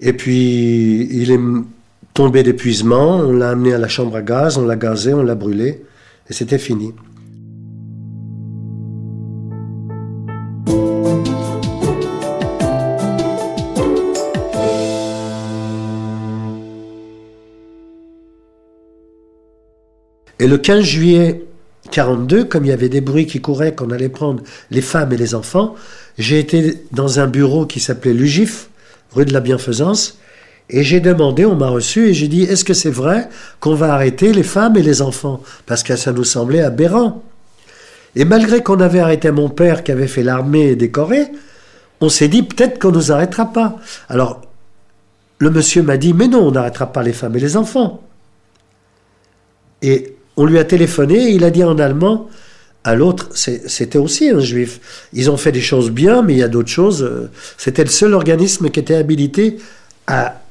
Et 0.00 0.14
puis, 0.14 1.06
il 1.10 1.30
est 1.30 1.40
tombé 2.14 2.42
d'épuisement. 2.44 3.16
On 3.18 3.34
l'a 3.34 3.50
amené 3.50 3.74
à 3.74 3.78
la 3.78 3.88
chambre 3.88 4.16
à 4.16 4.22
gaz, 4.22 4.56
on 4.56 4.64
l'a 4.64 4.76
gazé, 4.76 5.12
on 5.12 5.22
l'a 5.22 5.34
brûlé. 5.34 5.84
Et 6.30 6.32
c'était 6.32 6.56
fini. 6.56 6.94
Et 20.44 20.46
le 20.46 20.58
15 20.58 20.84
juillet 20.84 21.46
42, 21.90 22.44
comme 22.44 22.66
il 22.66 22.68
y 22.68 22.72
avait 22.72 22.90
des 22.90 23.00
bruits 23.00 23.24
qui 23.24 23.40
couraient 23.40 23.74
qu'on 23.74 23.88
allait 23.88 24.10
prendre 24.10 24.42
les 24.70 24.82
femmes 24.82 25.10
et 25.14 25.16
les 25.16 25.34
enfants, 25.34 25.74
j'ai 26.18 26.38
été 26.38 26.84
dans 26.92 27.18
un 27.18 27.26
bureau 27.26 27.64
qui 27.64 27.80
s'appelait 27.80 28.12
l'UGIF, 28.12 28.68
rue 29.12 29.24
de 29.24 29.32
la 29.32 29.40
Bienfaisance, 29.40 30.18
et 30.68 30.82
j'ai 30.82 31.00
demandé, 31.00 31.46
on 31.46 31.56
m'a 31.56 31.68
reçu, 31.68 32.08
et 32.10 32.12
j'ai 32.12 32.28
dit, 32.28 32.42
est-ce 32.42 32.62
que 32.62 32.74
c'est 32.74 32.90
vrai 32.90 33.30
qu'on 33.58 33.74
va 33.74 33.94
arrêter 33.94 34.34
les 34.34 34.42
femmes 34.42 34.76
et 34.76 34.82
les 34.82 35.00
enfants? 35.00 35.40
Parce 35.64 35.82
que 35.82 35.96
ça 35.96 36.12
nous 36.12 36.24
semblait 36.24 36.60
aberrant. 36.60 37.22
Et 38.14 38.26
malgré 38.26 38.62
qu'on 38.62 38.80
avait 38.80 39.00
arrêté 39.00 39.30
mon 39.30 39.48
père 39.48 39.82
qui 39.82 39.92
avait 39.92 40.08
fait 40.08 40.22
l'armée 40.22 40.76
décorée, 40.76 41.28
on 42.02 42.10
s'est 42.10 42.28
dit, 42.28 42.42
peut-être 42.42 42.78
qu'on 42.78 42.90
ne 42.90 42.96
nous 42.96 43.12
arrêtera 43.12 43.46
pas. 43.50 43.76
Alors, 44.10 44.42
le 45.38 45.48
monsieur 45.48 45.82
m'a 45.82 45.96
dit, 45.96 46.12
mais 46.12 46.28
non, 46.28 46.46
on 46.46 46.50
n'arrêtera 46.50 46.92
pas 46.92 47.02
les 47.02 47.14
femmes 47.14 47.34
et 47.34 47.40
les 47.40 47.56
enfants. 47.56 48.02
Et 49.80 50.13
on 50.36 50.44
lui 50.46 50.58
a 50.58 50.64
téléphoné 50.64 51.30
et 51.30 51.30
il 51.30 51.44
a 51.44 51.50
dit 51.50 51.64
en 51.64 51.78
allemand 51.78 52.28
à 52.84 52.94
l'autre, 52.94 53.30
c'était 53.32 53.98
aussi 53.98 54.28
un 54.28 54.40
juif. 54.40 55.08
Ils 55.14 55.30
ont 55.30 55.38
fait 55.38 55.52
des 55.52 55.62
choses 55.62 55.90
bien, 55.90 56.20
mais 56.20 56.34
il 56.34 56.38
y 56.38 56.42
a 56.42 56.48
d'autres 56.48 56.68
choses. 56.68 57.02
Euh, 57.02 57.30
c'était 57.56 57.82
le 57.82 57.88
seul 57.88 58.12
organisme 58.12 58.68
qui 58.68 58.78
était 58.78 58.94
habilité 58.94 59.56
à 60.06 60.42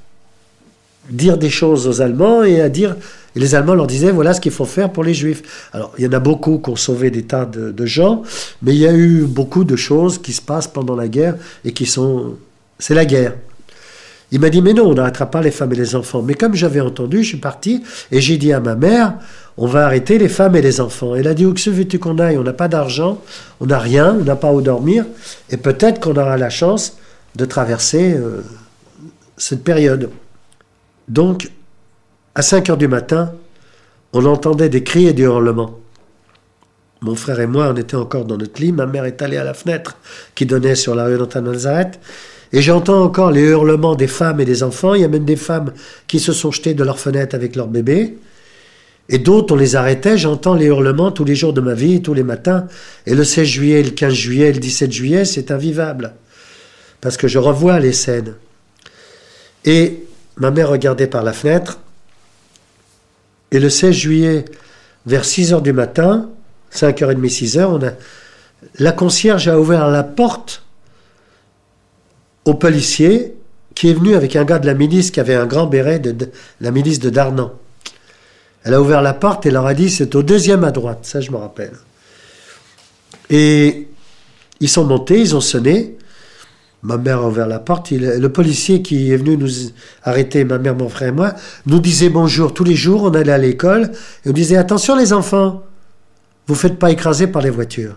dire 1.11 1.37
des 1.37 1.51
choses 1.51 1.87
aux 1.87 2.01
Allemands 2.01 2.43
et 2.43 2.59
à 2.59 2.69
dire. 2.69 2.95
Les 3.35 3.55
Allemands 3.55 3.75
leur 3.75 3.87
disaient 3.87 4.11
voilà 4.11 4.33
ce 4.33 4.41
qu'il 4.41 4.51
faut 4.51 4.65
faire 4.65 4.91
pour 4.91 5.03
les 5.03 5.13
Juifs. 5.13 5.69
Alors, 5.73 5.93
il 5.97 6.03
y 6.03 6.07
en 6.07 6.13
a 6.13 6.19
beaucoup 6.19 6.59
qui 6.59 6.69
ont 6.69 6.75
sauvé 6.75 7.11
des 7.11 7.23
tas 7.23 7.45
de, 7.45 7.85
gens, 7.85 8.23
mais 8.61 8.73
il 8.73 8.79
y 8.79 8.87
a 8.87 8.93
eu 8.93 9.25
beaucoup 9.27 9.63
de 9.63 9.75
choses 9.75 10.19
qui 10.19 10.33
se 10.33 10.41
passent 10.41 10.67
pendant 10.67 10.95
la 10.95 11.07
guerre 11.07 11.35
et 11.65 11.71
qui 11.71 11.85
sont. 11.85 12.35
C'est 12.79 12.95
la 12.95 13.05
guerre. 13.05 13.33
Il 14.33 14.41
m'a 14.41 14.49
dit 14.49 14.61
mais 14.61 14.73
non, 14.73 14.89
on 14.89 14.93
n'arrêtera 14.95 15.27
pas 15.27 15.41
les 15.41 15.51
femmes 15.51 15.71
et 15.71 15.77
les 15.77 15.95
enfants. 15.95 16.21
Mais 16.21 16.33
comme 16.33 16.55
j'avais 16.55 16.81
entendu, 16.81 17.23
je 17.23 17.29
suis 17.29 17.37
parti 17.37 17.83
et 18.11 18.19
j'ai 18.19 18.37
dit 18.37 18.51
à 18.51 18.59
ma 18.59 18.75
mère 18.75 19.13
on 19.57 19.67
va 19.67 19.85
arrêter 19.85 20.17
les 20.17 20.29
femmes 20.29 20.55
et 20.55 20.61
les 20.61 20.81
enfants. 20.81 21.15
Elle 21.15 21.27
a 21.27 21.33
dit, 21.33 21.45
où 21.45 21.53
que 21.53 21.69
veux-tu 21.69 21.99
qu'on 21.99 22.17
aille? 22.19 22.37
On 22.37 22.43
n'a 22.43 22.53
pas 22.53 22.67
d'argent, 22.67 23.21
on 23.59 23.67
n'a 23.67 23.79
rien, 23.79 24.17
on 24.19 24.23
n'a 24.23 24.35
pas 24.35 24.51
où 24.51 24.61
dormir, 24.61 25.05
et 25.49 25.57
peut-être 25.57 25.99
qu'on 25.99 26.15
aura 26.15 26.37
la 26.37 26.49
chance 26.49 26.97
de 27.35 27.45
traverser 27.45 28.13
euh, 28.13 28.41
cette 29.37 29.63
période. 29.63 30.09
Donc, 31.07 31.51
à 32.35 32.41
5 32.41 32.71
heures 32.71 32.77
du 32.77 32.87
matin, 32.87 33.33
on 34.13 34.25
entendait 34.25 34.69
des 34.69 34.83
cris 34.83 35.07
et 35.07 35.13
des 35.13 35.23
hurlements. 35.23 35.79
Mon 37.01 37.15
frère 37.15 37.39
et 37.39 37.47
moi, 37.47 37.71
on 37.71 37.75
était 37.75 37.97
encore 37.97 38.25
dans 38.25 38.37
notre 38.37 38.61
lit. 38.61 38.71
Ma 38.71 38.85
mère 38.85 39.05
est 39.05 39.21
allée 39.21 39.37
à 39.37 39.43
la 39.43 39.53
fenêtre 39.53 39.97
qui 40.35 40.45
donnait 40.45 40.75
sur 40.75 40.95
la 40.95 41.05
rue 41.05 41.17
d'Antan-Nazareth. 41.17 41.99
Et 42.53 42.61
j'entends 42.61 43.03
encore 43.03 43.31
les 43.31 43.41
hurlements 43.41 43.95
des 43.95 44.07
femmes 44.07 44.39
et 44.39 44.45
des 44.45 44.61
enfants. 44.61 44.93
Il 44.93 45.01
y 45.01 45.03
a 45.03 45.07
même 45.07 45.25
des 45.25 45.35
femmes 45.35 45.73
qui 46.07 46.19
se 46.19 46.31
sont 46.31 46.51
jetées 46.51 46.75
de 46.75 46.83
leur 46.83 46.99
fenêtre 46.99 47.35
avec 47.35 47.55
leur 47.55 47.67
bébé. 47.67 48.15
Et 49.09 49.17
d'autres, 49.17 49.55
on 49.55 49.57
les 49.57 49.75
arrêtait, 49.75 50.17
j'entends 50.17 50.53
les 50.53 50.67
hurlements 50.67 51.11
tous 51.11 51.25
les 51.25 51.35
jours 51.35 51.51
de 51.51 51.61
ma 51.61 51.73
vie, 51.73 52.01
tous 52.01 52.13
les 52.13 52.23
matins. 52.23 52.67
Et 53.07 53.15
le 53.15 53.23
16 53.23 53.45
juillet, 53.45 53.83
le 53.83 53.89
15 53.89 54.13
juillet, 54.13 54.51
le 54.53 54.59
17 54.59 54.91
juillet, 54.91 55.25
c'est 55.25 55.51
invivable. 55.51 56.13
Parce 57.01 57.17
que 57.17 57.27
je 57.27 57.39
revois 57.39 57.79
les 57.79 57.91
scènes. 57.91 58.35
Et 59.65 60.05
ma 60.37 60.51
mère 60.51 60.69
regardait 60.69 61.07
par 61.07 61.23
la 61.23 61.33
fenêtre. 61.33 61.79
Et 63.51 63.59
le 63.59 63.69
16 63.69 63.93
juillet, 63.93 64.45
vers 65.07 65.25
6 65.25 65.53
heures 65.53 65.61
du 65.63 65.73
matin, 65.73 66.29
5h30, 66.71 67.29
6 67.29 67.57
heures, 67.57 67.71
on 67.71 67.83
a, 67.83 67.91
la 68.77 68.91
concierge 68.91 69.47
a 69.47 69.59
ouvert 69.59 69.89
la 69.89 70.03
porte 70.03 70.62
au 72.45 72.53
policier 72.53 73.35
qui 73.75 73.89
est 73.89 73.93
venu 73.93 74.15
avec 74.15 74.35
un 74.35 74.43
gars 74.43 74.59
de 74.59 74.65
la 74.65 74.73
milice 74.73 75.11
qui 75.11 75.19
avait 75.19 75.35
un 75.35 75.45
grand 75.45 75.67
béret 75.67 75.99
de 75.99 76.29
la 76.61 76.71
milice 76.71 76.99
de 76.99 77.09
Darnan. 77.09 77.53
Elle 78.63 78.73
a 78.73 78.81
ouvert 78.81 79.01
la 79.01 79.13
porte 79.13 79.45
et 79.45 79.51
leur 79.51 79.65
a 79.65 79.73
dit 79.73 79.89
c'est 79.89 80.15
au 80.15 80.23
deuxième 80.23 80.63
à 80.63 80.71
droite, 80.71 80.99
ça 81.03 81.21
je 81.21 81.31
me 81.31 81.37
rappelle. 81.37 81.73
Et 83.29 83.87
ils 84.59 84.69
sont 84.69 84.85
montés, 84.85 85.19
ils 85.19 85.35
ont 85.35 85.41
sonné. 85.41 85.97
Ma 86.83 86.97
mère 86.97 87.19
a 87.19 87.27
ouvert 87.27 87.47
la 87.47 87.59
porte. 87.59 87.91
le 87.91 88.27
policier 88.27 88.81
qui 88.81 89.11
est 89.11 89.17
venu 89.17 89.37
nous 89.37 89.49
arrêter, 90.03 90.43
ma 90.43 90.57
mère, 90.57 90.75
mon 90.75 90.89
frère 90.89 91.09
et 91.09 91.11
moi, 91.13 91.33
nous 91.65 91.79
disait 91.79 92.09
bonjour 92.09 92.53
tous 92.53 92.65
les 92.65 92.75
jours. 92.75 93.03
On 93.03 93.11
allait 93.11 93.31
à 93.31 93.37
l'école 93.37 93.91
et 94.25 94.29
on 94.29 94.33
disait 94.33 94.57
attention 94.57 94.95
les 94.97 95.13
enfants, 95.13 95.63
vous 96.47 96.55
faites 96.55 96.77
pas 96.77 96.91
écraser 96.91 97.27
par 97.27 97.41
les 97.41 97.49
voitures. 97.49 97.95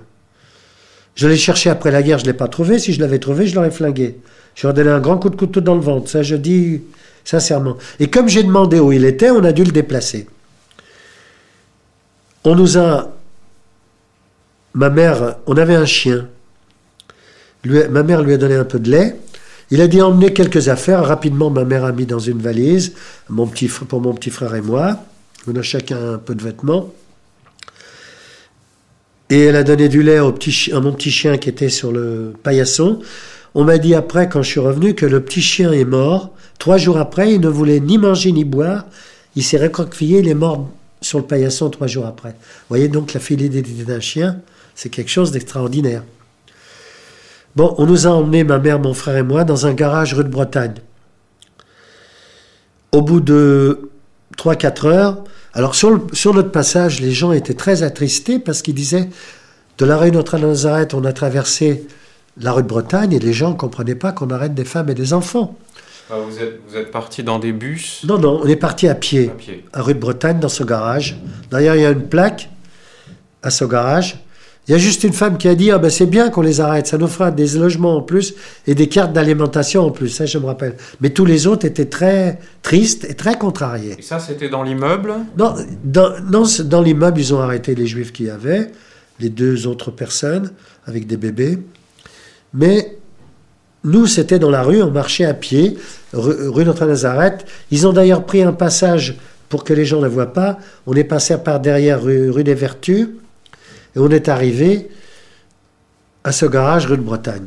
Je 1.17 1.26
l'ai 1.26 1.37
cherché 1.37 1.71
après 1.71 1.91
la 1.91 2.03
guerre, 2.03 2.19
je 2.19 2.26
l'ai 2.26 2.33
pas 2.33 2.47
trouvé. 2.47 2.79
Si 2.79 2.93
je 2.93 3.00
l'avais 3.00 3.19
trouvé, 3.19 3.47
je 3.47 3.55
l'aurais 3.55 3.71
flingué. 3.71 4.21
Je 4.57 4.67
ai 4.67 4.73
donné 4.73 4.91
un 4.91 5.01
grand 5.01 5.19
coup 5.19 5.29
de 5.29 5.37
couteau 5.37 5.61
dans 5.61 5.75
le 5.75 5.83
ventre. 5.83 6.11
Ça, 6.11 6.23
je 6.23 6.35
dis 6.35 6.81
sincèrement. 7.25 7.77
Et 8.01 8.09
comme 8.09 8.29
j'ai 8.29 8.43
demandé 8.43 8.81
où 8.81 8.91
il 8.91 9.05
était, 9.05 9.31
on 9.31 9.45
a 9.45 9.53
dû 9.53 9.63
le 9.63 9.71
déplacer. 9.71 10.27
On 12.43 12.57
nous 12.57 12.79
a. 12.79 13.13
Ma 14.73 14.89
mère, 14.89 15.37
on 15.47 15.57
avait 15.57 15.75
un 15.75 15.85
chien. 15.85 16.29
ma 17.65 18.03
mère 18.03 18.23
lui 18.23 18.33
a 18.33 18.39
donné 18.39 18.55
un 18.55 18.65
peu 18.65 18.79
de 18.79 18.91
lait. 18.91 19.17
Il 19.71 19.81
a 19.81 19.89
dit 19.89 20.01
emmener 20.01 20.33
quelques 20.33 20.69
affaires. 20.69 21.05
Rapidement, 21.05 21.51
ma 21.51 21.65
mère 21.65 21.85
a 21.85 21.93
mis 21.93 22.07
dans 22.07 22.19
une 22.19 22.41
valise 22.41 22.95
mon 23.29 23.47
petit, 23.47 23.69
pour 23.69 24.01
mon 24.01 24.15
petit 24.15 24.31
frère 24.31 24.55
et 24.55 24.63
moi. 24.63 24.99
On 25.47 25.55
a 25.55 25.63
chacun 25.63 26.15
un 26.15 26.19
peu 26.19 26.35
de 26.35 26.43
vêtements. 26.43 26.93
Et 29.29 29.45
elle 29.45 29.57
a 29.57 29.65
donné 29.65 29.89
du 29.89 30.03
lait 30.03 30.19
à 30.19 30.23
mon 30.23 30.33
petit 30.93 31.11
chien 31.11 31.37
qui 31.37 31.49
était 31.51 31.69
sur 31.69 31.93
le 31.93 32.33
paillasson. 32.43 33.01
On 33.59 33.65
m'a 33.65 33.79
dit 33.79 33.95
après, 33.95 34.29
quand 34.29 34.43
je 34.43 34.51
suis 34.51 34.61
revenu, 34.61 34.95
que 34.95 35.07
le 35.07 35.25
petit 35.25 35.41
chien 35.41 35.73
est 35.73 35.87
mort. 35.87 36.31
Trois 36.59 36.77
jours 36.77 36.99
après, 36.99 37.33
il 37.33 37.41
ne 37.41 37.49
voulait 37.49 37.81
ni 37.81 37.97
manger 37.97 38.31
ni 38.31 38.45
boire. 38.45 38.85
Il 39.35 39.43
s'est 39.43 39.57
recroquevillé, 39.57 40.19
il 40.19 40.29
est 40.29 40.35
mort 40.35 40.69
sur 41.01 41.19
le 41.19 41.25
paillasson 41.25 41.71
trois 41.71 41.87
jours 41.87 42.05
après. 42.05 42.33
Vous 42.33 42.69
voyez 42.69 42.89
donc 42.89 43.15
la 43.15 43.21
fidélité 43.21 43.63
d'un 43.85 44.01
chien, 44.01 44.41
c'est 44.75 44.91
quelque 44.91 45.11
chose 45.11 45.31
d'extraordinaire. 45.31 46.03
Bon, 47.57 47.75
on 47.79 47.87
nous 47.87 48.07
a 48.07 48.11
emmenés, 48.11 48.45
ma 48.45 48.59
mère, 48.59 48.79
mon 48.79 48.93
frère 48.93 49.17
et 49.17 49.23
moi, 49.23 49.43
dans 49.45 49.65
un 49.65 49.73
garage 49.73 50.13
rue 50.13 50.25
de 50.25 50.29
Bretagne. 50.29 50.75
Au 52.93 53.01
bout 53.01 53.21
de 53.21 53.89
3-4 54.37 54.87
heures, 54.87 55.25
alors 55.55 55.75
sur, 55.75 56.07
sur, 56.13 56.35
notre 56.35 56.51
passage, 56.51 57.01
les 57.01 57.13
gens 57.13 57.33
étaient 57.33 57.55
très 57.55 57.83
attristés 57.83 58.39
parce 58.39 58.61
qu'ils 58.61 58.75
disaient 58.75 59.09
De 59.79 59.87
la 59.87 59.97
rue 59.97 60.11
Notre-Nazareth, 60.11 60.93
on 60.93 61.07
a 61.07 61.15
traversé 61.15 61.87
la 62.38 62.52
rue 62.52 62.62
de 62.62 62.69
Bretagne 62.69 63.12
et 63.12 63.19
les 63.19 63.33
gens 63.33 63.50
ne 63.50 63.57
comprenaient 63.57 63.95
pas 63.95 64.12
qu'on 64.12 64.31
arrête 64.31 64.55
des 64.55 64.64
femmes 64.64 64.90
et 64.90 64.95
des 64.95 65.12
enfants. 65.12 65.57
Ah, 66.11 66.14
vous 66.28 66.38
êtes, 66.38 66.61
vous 66.69 66.76
êtes 66.76 66.90
parti 66.90 67.23
dans 67.23 67.38
des 67.38 67.52
bus? 67.52 68.05
Non, 68.07 68.19
non, 68.19 68.40
on 68.43 68.47
est 68.47 68.57
parti 68.57 68.87
à 68.88 68.95
pied, 68.95 69.28
À 69.28 69.35
pied. 69.35 69.64
à 69.73 69.83
rue 69.83 69.95
de 69.95 69.99
Bretagne, 69.99 70.38
dans 70.38 70.49
ce 70.49 70.62
garage. 70.62 71.19
D'ailleurs, 71.50 71.75
il 71.75 71.83
y 71.83 71.87
a 71.87 71.90
une 71.90 72.07
plaque 72.09 72.49
à 73.43 73.50
ce 73.50 73.64
garage. 73.64 74.21
Il 74.69 74.73
y 74.73 74.75
a 74.75 74.78
juste 74.78 75.05
une 75.05 75.12
femme 75.12 75.38
qui 75.38 75.47
a 75.47 75.55
dit 75.55 75.71
ah 75.71 75.78
ben 75.78 75.90
c'est 75.90 76.07
bien 76.07 76.28
qu'on 76.28 76.40
les 76.43 76.61
arrête, 76.61 76.88
ça 76.88 76.99
nous 76.99 77.07
fera 77.07 77.31
des 77.31 77.47
logements 77.57 77.99
en 77.99 78.02
plus 78.02 78.35
et 78.66 78.75
des 78.75 78.88
cartes 78.88 79.12
d'alimentation 79.12 79.85
en 79.87 79.90
plus, 79.93 80.09
ça 80.09 80.26
je 80.26 80.38
me 80.38 80.47
rappelle. 80.47 80.75
Mais 81.00 81.11
tous 81.11 81.25
les 81.25 81.47
autres 81.47 81.64
étaient 81.66 81.85
très 81.87 82.40
tristes 82.62 83.05
et 83.05 83.14
très 83.14 83.38
contrariés. 83.38 83.95
Et 83.97 84.02
ça, 84.02 84.19
c'était 84.19 84.49
dans 84.49 84.64
l'immeuble? 84.64 85.12
Non, 85.38 85.55
dans, 85.85 86.21
non, 86.28 86.43
dans 86.64 86.83
l'immeuble, 86.83 87.21
ils 87.21 87.33
ont 87.33 87.40
arrêté 87.40 87.76
les 87.76 87.87
juifs 87.87 88.12
qu'il 88.12 88.26
y 88.26 88.31
avait, 88.31 88.73
les 89.21 89.28
deux 89.31 89.69
autres 89.69 89.93
personnes 89.93 90.50
avec 90.85 91.07
des 91.07 91.16
bébés. 91.16 91.61
Mais 92.55 92.97
nous, 93.87 94.07
c'était 94.07 94.41
dans 94.41 94.50
la 94.50 94.62
rue, 94.62 94.83
on 94.83 94.91
marchait 94.91 95.25
à 95.25 95.35
pied, 95.35 95.79
rue, 96.12 96.65
Notre-Nazareth. 96.65 97.47
Ils 97.71 97.87
ont 97.87 97.93
d'ailleurs 97.93 98.26
pris 98.26 98.43
un 98.43 98.53
passage 98.53 99.17
pour 99.49 99.62
que 99.62 99.73
les 99.73 99.85
gens 99.85 100.00
ne 100.00 100.09
voient 100.09 100.33
pas. 100.33 100.59
On 100.87 100.95
est 100.95 101.05
passé 101.05 101.37
par 101.38 101.61
derrière 101.61 102.03
rue, 102.03 102.43
des 102.43 102.55
Vertus 102.55 103.09
et 103.95 103.99
on 103.99 104.11
est 104.11 104.29
arrivé 104.29 104.88
à 106.25 106.33
ce 106.33 106.47
garage 106.47 106.87
rue 106.87 106.97
de 106.97 107.03
Bretagne. 107.03 107.47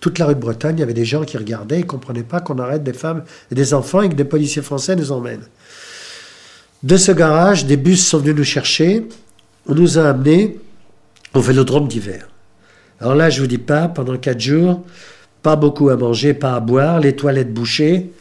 Toute 0.00 0.18
la 0.20 0.26
rue 0.26 0.34
de 0.34 0.40
Bretagne, 0.40 0.76
il 0.76 0.80
y 0.80 0.84
avait 0.84 0.94
des 0.94 1.04
gens 1.04 1.24
qui 1.24 1.36
regardaient, 1.36 1.78
ils 1.78 1.82
ne 1.82 1.86
comprenaient 1.86 2.22
pas 2.22 2.40
qu'on 2.40 2.58
arrête 2.58 2.84
des 2.84 2.92
femmes 2.92 3.24
et 3.50 3.54
des 3.54 3.74
enfants 3.74 4.02
et 4.02 4.08
que 4.08 4.14
des 4.14 4.24
policiers 4.24 4.62
français 4.62 4.94
nous 4.94 5.10
emmènent. 5.10 5.46
De 6.82 6.96
ce 6.96 7.12
garage, 7.12 7.66
des 7.66 7.76
bus 7.76 8.06
sont 8.06 8.18
venus 8.18 8.36
nous 8.36 8.44
chercher. 8.44 9.08
On 9.66 9.74
nous 9.74 9.98
a 9.98 10.10
amenés 10.10 10.58
au 11.34 11.40
vélodrome 11.40 11.88
d'hiver. 11.88 12.28
Alors 13.02 13.16
là, 13.16 13.30
je 13.30 13.40
vous 13.40 13.48
dis 13.48 13.58
pas, 13.58 13.88
pendant 13.88 14.16
quatre 14.16 14.38
jours, 14.38 14.80
pas 15.42 15.56
beaucoup 15.56 15.88
à 15.88 15.96
manger, 15.96 16.34
pas 16.34 16.54
à 16.54 16.60
boire, 16.60 17.00
les 17.00 17.16
toilettes 17.16 17.52
bouchées, 17.52 18.12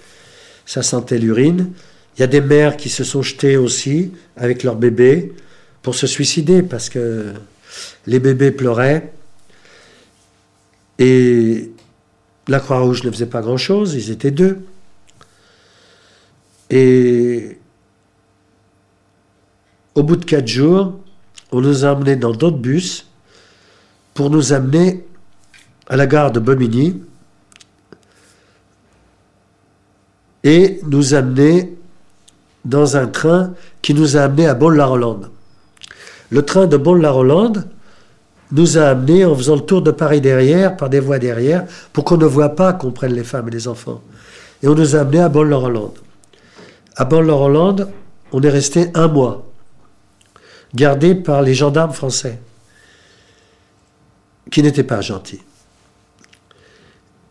ça 0.66 0.82
sentait 0.82 1.20
l'urine. 1.20 1.72
Il 2.18 2.22
y 2.22 2.24
a 2.24 2.28
des 2.28 2.42
mères 2.42 2.78
qui 2.78 2.90
se 2.90 3.04
sont 3.04 3.22
jetées 3.22 3.58
aussi 3.58 4.12
avec 4.36 4.64
leurs 4.64 4.76
bébés 4.76 5.34
pour 5.84 5.94
se 5.94 6.08
suicider 6.08 6.64
parce 6.64 6.90
que 6.90 7.32
les 8.08 8.20
bébés 8.20 8.50
pleuraient. 8.50 9.14
Et 10.98 11.70
la 12.48 12.60
Croix-Rouge 12.60 13.04
ne 13.04 13.12
faisait 13.12 13.28
pas 13.28 13.42
grand-chose, 13.42 13.94
ils 13.94 14.10
étaient 14.10 14.32
deux. 14.32 14.66
Et 16.72 17.60
au 19.94 20.02
bout 20.02 20.16
de 20.16 20.26
quatre 20.26 20.48
jours, 20.48 21.00
on 21.52 21.62
nous 21.62 21.86
a 21.86 21.94
emmenés 21.94 22.16
dans 22.16 22.32
d'autres 22.32 22.58
bus 22.58 23.06
pour 24.14 24.30
nous 24.30 24.54
amener 24.54 25.06
à 25.88 25.96
la 25.96 26.08
gare 26.08 26.32
de 26.32 26.40
Bobigny 26.40 27.02
et 30.44 30.80
nous 30.84 31.14
amener 31.14 31.78
dans 32.66 32.98
un 32.98 33.08
train 33.08 33.54
qui 33.82 33.94
nous 33.94 34.18
a 34.18 34.22
amenés 34.22 34.48
à 34.48 34.54
Bol-la-Rolande. 34.54 35.30
Le 36.30 36.44
train 36.44 36.68
de 36.68 36.78
Bol-la-Rolande 36.78 37.68
nous 38.52 38.78
a 38.78 38.84
amenés 38.84 39.26
en 39.26 39.36
faisant 39.36 39.56
le 39.56 39.62
tour 39.62 39.82
de 39.82 39.92
Paris 39.92 40.22
derrière, 40.22 40.76
par 40.78 40.90
des 40.90 41.00
voies 41.00 41.20
derrière, 41.20 41.66
pour 41.94 42.04
qu'on 42.04 42.18
ne 42.18 42.26
voit 42.26 42.56
pas 42.56 42.74
qu'on 42.74 42.92
prenne 42.92 43.14
les 43.14 43.24
femmes 43.24 43.48
et 43.48 43.52
les 43.52 43.68
enfants. 43.68 44.02
Et 44.62 44.68
on 44.68 44.76
nous 44.76 44.96
a 44.96 45.00
amenés 45.00 45.22
à 45.22 45.30
Bol-la-Rolande. 45.30 45.98
À 46.96 47.06
Bol-la-Rolande, 47.06 47.90
on 48.32 48.42
est 48.42 48.50
resté 48.50 48.90
un 48.94 49.08
mois, 49.08 49.50
gardé 50.76 51.16
par 51.16 51.42
les 51.42 51.54
gendarmes 51.54 51.94
français, 51.94 52.40
qui 54.50 54.64
n'étaient 54.64 54.84
pas 54.84 55.02
gentils. 55.02 55.42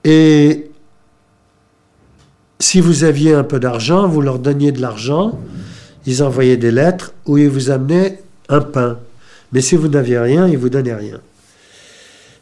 Et 0.05 0.71
si 2.59 2.81
vous 2.81 3.05
aviez 3.05 3.35
un 3.35 3.45
peu 3.45 3.59
d'argent, 3.59 4.07
vous 4.07 4.21
leur 4.21 4.39
donniez 4.39 4.73
de 4.73 4.81
l'argent, 4.81 5.39
ils 6.07 6.23
envoyaient 6.23 6.57
des 6.57 6.71
lettres 6.71 7.13
où 7.27 7.39
ils 7.39 7.49
vous 7.49 7.71
amenaient 7.71 8.23
un 8.49 8.61
pain. 8.61 8.99
Mais 9.53 9.61
si 9.61 9.77
vous 9.77 9.89
n'aviez 9.89 10.19
rien, 10.19 10.47
ils 10.47 10.59
vous 10.59 10.69
donnaient 10.69 10.95
rien. 10.95 11.21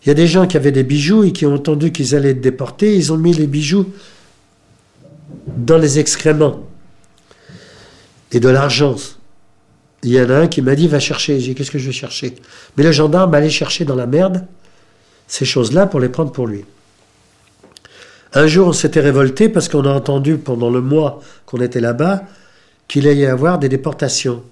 Il 0.03 0.09
y 0.09 0.11
a 0.11 0.15
des 0.15 0.27
gens 0.27 0.47
qui 0.47 0.57
avaient 0.57 0.73
des 0.73 0.85
bijoux 0.85 1.25
et 1.25 1.33
qui 1.33 1.47
ont 1.47 1.55
entendu 1.55 1.91
qu'ils 1.91 2.15
allaient 2.15 2.31
être 2.31 2.41
déportés, 2.41 2.97
ils 2.97 3.13
ont 3.13 3.17
mis 3.17 3.33
les 3.33 3.47
bijoux 3.47 3.87
dans 5.57 5.79
les 5.79 5.99
excréments 5.99 6.61
et 8.33 8.41
de 8.41 8.49
l'argent. 8.49 8.97
Il 10.03 10.11
y 10.11 10.21
en 10.21 10.31
a 10.31 10.37
un 10.37 10.47
qui 10.47 10.63
m'a 10.63 10.77
dit 10.77 10.87
va 10.87 11.01
chercher. 11.01 11.41
J'ai 11.41 11.49
dit 11.49 11.55
qu'est-ce 11.55 11.71
que 11.71 11.79
je 11.79 11.87
vais 11.87 11.93
chercher? 11.93 12.37
Mais 12.77 12.85
le 12.85 12.93
gendarme 12.93 13.35
allait 13.35 13.51
chercher 13.51 13.85
dans 13.85 13.97
la 13.97 14.07
merde 14.07 14.47
ces 15.29 15.45
choses-là 15.45 15.87
pour 15.87 16.01
les 16.01 16.09
prendre 16.09 16.33
pour 16.33 16.47
lui. 16.47 16.65
Un 18.35 18.47
jour, 18.47 18.69
on 18.69 18.73
s'était 18.73 19.01
révolté 19.01 19.49
parce 19.49 19.69
qu'on 19.69 19.85
a 19.85 19.93
entendu 19.93 20.37
pendant 20.37 20.71
le 20.71 20.81
mois 20.81 21.21
qu'on 21.47 21.61
était 21.61 21.81
là-bas 21.81 22.25
qu'il 22.89 23.07
allait 23.07 23.21
y 23.21 23.27
avoir 23.27 23.59
des 23.59 23.69
déportations. 23.69 24.43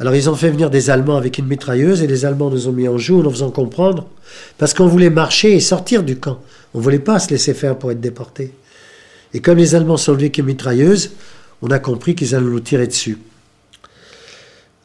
Alors 0.00 0.14
ils 0.16 0.28
ont 0.28 0.34
fait 0.34 0.50
venir 0.50 0.70
des 0.70 0.90
Allemands 0.90 1.16
avec 1.16 1.38
une 1.38 1.46
mitrailleuse 1.46 2.02
et 2.02 2.08
les 2.08 2.24
Allemands 2.24 2.50
nous 2.50 2.68
ont 2.68 2.72
mis 2.72 2.88
en 2.88 2.98
joue 2.98 3.20
en 3.20 3.22
nous 3.22 3.30
faisant 3.30 3.50
comprendre 3.50 4.08
parce 4.58 4.74
qu'on 4.74 4.88
voulait 4.88 5.10
marcher 5.10 5.54
et 5.54 5.60
sortir 5.60 6.02
du 6.02 6.16
camp. 6.16 6.40
On 6.74 6.78
ne 6.78 6.82
voulait 6.82 6.98
pas 6.98 7.20
se 7.20 7.30
laisser 7.30 7.54
faire 7.54 7.78
pour 7.78 7.92
être 7.92 8.00
déportés. 8.00 8.52
Et 9.32 9.40
comme 9.40 9.58
les 9.58 9.74
Allemands 9.76 9.96
sont 9.96 10.12
venus 10.12 10.24
avec 10.24 10.38
une 10.38 10.46
mitrailleuse, 10.46 11.12
on 11.62 11.70
a 11.70 11.78
compris 11.78 12.16
qu'ils 12.16 12.34
allaient 12.34 12.44
nous 12.44 12.60
tirer 12.60 12.88
dessus. 12.88 13.18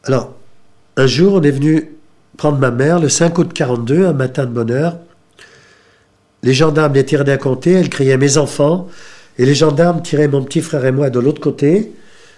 Alors, 0.04 0.34
un 0.96 1.06
jour, 1.06 1.34
on 1.34 1.42
est 1.42 1.50
venu 1.50 1.90
prendre 2.40 2.58
ma 2.58 2.70
mère 2.70 2.98
le 2.98 3.10
5 3.10 3.36
août 3.36 3.52
42, 3.52 4.06
un 4.06 4.14
matin 4.14 4.46
de 4.46 4.50
bonne 4.50 4.70
heure. 4.70 4.96
Les 6.42 6.54
gendarmes 6.54 6.94
les 6.94 7.04
tiraient 7.04 7.22
d'un 7.22 7.36
côté, 7.36 7.72
elle 7.72 7.90
criait 7.90 8.16
mes 8.16 8.38
enfants, 8.38 8.88
et 9.36 9.44
les 9.44 9.54
gendarmes 9.54 10.00
tiraient 10.00 10.26
mon 10.26 10.42
petit 10.42 10.62
frère 10.62 10.86
et 10.86 10.90
moi 10.90 11.10
de 11.10 11.20
l'autre 11.20 11.42
côté 11.42 11.92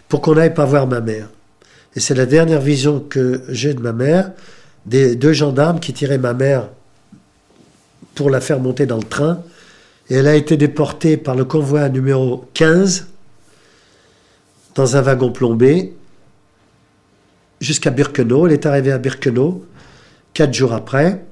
pour 0.08 0.20
qu'on 0.20 0.34
n'aille 0.34 0.54
pas 0.54 0.64
voir 0.64 0.88
ma 0.88 1.00
mère. 1.00 1.28
Et 1.94 2.00
c'est 2.00 2.16
la 2.16 2.26
dernière 2.26 2.60
vision 2.60 2.98
que 2.98 3.42
j'ai 3.48 3.74
de 3.74 3.80
ma 3.80 3.92
mère, 3.92 4.32
des 4.86 5.14
deux 5.14 5.32
gendarmes 5.32 5.78
qui 5.78 5.92
tiraient 5.92 6.18
ma 6.18 6.34
mère 6.34 6.68
pour 8.16 8.28
la 8.28 8.40
faire 8.40 8.58
monter 8.58 8.86
dans 8.86 8.98
le 8.98 9.04
train. 9.04 9.40
Et 10.10 10.16
elle 10.16 10.26
a 10.26 10.34
été 10.34 10.56
déportée 10.56 11.16
par 11.16 11.36
le 11.36 11.44
convoi 11.44 11.88
numéro 11.88 12.44
15 12.54 13.06
dans 14.74 14.96
un 14.96 15.00
wagon 15.00 15.30
plombé 15.30 15.94
jusqu'à 17.60 17.90
Birkenau. 17.90 18.48
Elle 18.48 18.54
est 18.54 18.66
arrivée 18.66 18.90
à 18.90 18.98
Birkenau 18.98 19.64
quatre 20.34 20.52
jours 20.54 20.72
après. 20.72 21.24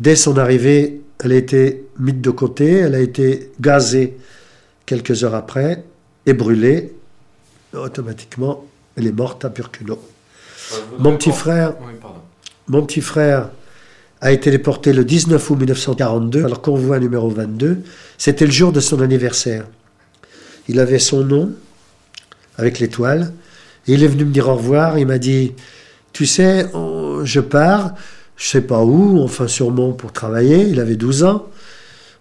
Dès 0.00 0.16
son 0.16 0.36
arrivée, 0.38 1.00
elle 1.20 1.32
a 1.32 1.36
été 1.36 1.84
mise 1.98 2.14
de 2.20 2.30
côté, 2.30 2.70
elle 2.78 2.94
a 2.94 3.00
été 3.00 3.50
gazée 3.60 4.16
quelques 4.86 5.24
heures 5.24 5.34
après 5.34 5.84
et 6.26 6.32
brûlée. 6.34 6.94
Automatiquement, 7.74 8.64
elle 8.96 9.06
est 9.06 9.12
morte 9.12 9.44
à 9.44 9.48
Birkenau. 9.48 9.98
Mon 10.98 11.16
petit 11.16 11.32
frère, 11.32 11.74
Oui, 11.80 11.92
mon 12.68 12.82
petit 12.84 13.00
frère 13.00 13.50
a 14.20 14.32
été 14.32 14.50
déporté 14.50 14.92
le 14.92 15.04
19 15.04 15.50
août 15.50 15.56
1942, 15.56 16.44
alors 16.44 16.60
convoi 16.62 16.98
numéro 16.98 17.28
22. 17.30 17.78
C'était 18.18 18.46
le 18.46 18.50
jour 18.52 18.72
de 18.72 18.80
son 18.80 19.00
anniversaire. 19.00 19.66
Il 20.68 20.80
avait 20.80 20.98
son 20.98 21.24
nom 21.24 21.52
avec 22.56 22.78
l'étoile. 22.78 23.32
Il 23.86 24.02
est 24.04 24.08
venu 24.08 24.24
me 24.26 24.32
dire 24.32 24.48
au 24.48 24.54
revoir. 24.56 24.98
Il 24.98 25.06
m'a 25.06 25.18
dit 25.18 25.52
Tu 26.12 26.26
sais, 26.26 26.66
on- 26.74 26.97
je 27.24 27.40
pars, 27.40 27.94
je 28.36 28.46
sais 28.48 28.60
pas 28.60 28.82
où, 28.84 29.20
enfin 29.22 29.48
sûrement 29.48 29.92
pour 29.92 30.12
travailler. 30.12 30.68
Il 30.68 30.80
avait 30.80 30.96
12 30.96 31.24
ans. 31.24 31.46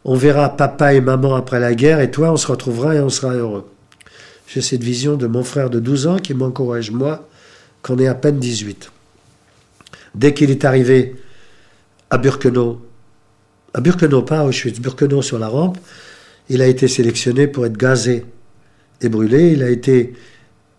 On 0.05 0.15
verra 0.15 0.55
papa 0.55 0.93
et 0.93 1.01
maman 1.01 1.35
après 1.35 1.59
la 1.59 1.73
guerre, 1.75 1.99
et 1.99 2.11
toi, 2.11 2.31
on 2.31 2.37
se 2.37 2.47
retrouvera 2.47 2.95
et 2.95 2.99
on 3.01 3.09
sera 3.09 3.33
heureux. 3.33 3.69
J'ai 4.47 4.61
cette 4.61 4.83
vision 4.83 5.15
de 5.15 5.27
mon 5.27 5.43
frère 5.43 5.69
de 5.69 5.79
12 5.79 6.07
ans 6.07 6.17
qui 6.17 6.33
m'encourage, 6.33 6.91
moi, 6.91 7.27
qu'on 7.81 7.97
est 7.99 8.07
à 8.07 8.15
peine 8.15 8.39
18. 8.39 8.91
Dès 10.15 10.33
qu'il 10.33 10.49
est 10.49 10.63
arrivé 10.63 11.15
à 12.09 12.17
Birkenau, 12.17 12.81
à 13.73 13.81
Birkenau, 13.81 14.21
pas 14.21 14.39
à 14.39 14.43
Auschwitz, 14.45 14.79
Birkenau 14.79 15.21
sur 15.21 15.37
la 15.37 15.49
rampe, 15.49 15.77
il 16.49 16.61
a 16.61 16.67
été 16.67 16.87
sélectionné 16.87 17.47
pour 17.47 17.65
être 17.65 17.75
gazé 17.77 18.23
et 19.01 19.09
brûlé. 19.09 19.51
Il 19.51 19.61
a 19.63 19.69
été, 19.69 20.13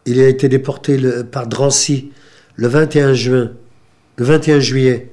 il 0.07 0.18
a 0.20 0.26
été 0.28 0.48
déporté 0.48 0.96
le- 0.96 1.24
par 1.24 1.46
Drancy 1.46 2.11
le 2.57 2.66
21 2.68 3.12
juin, 3.12 3.52
le 4.18 4.24
21 4.24 4.59
juillet, 4.59 5.11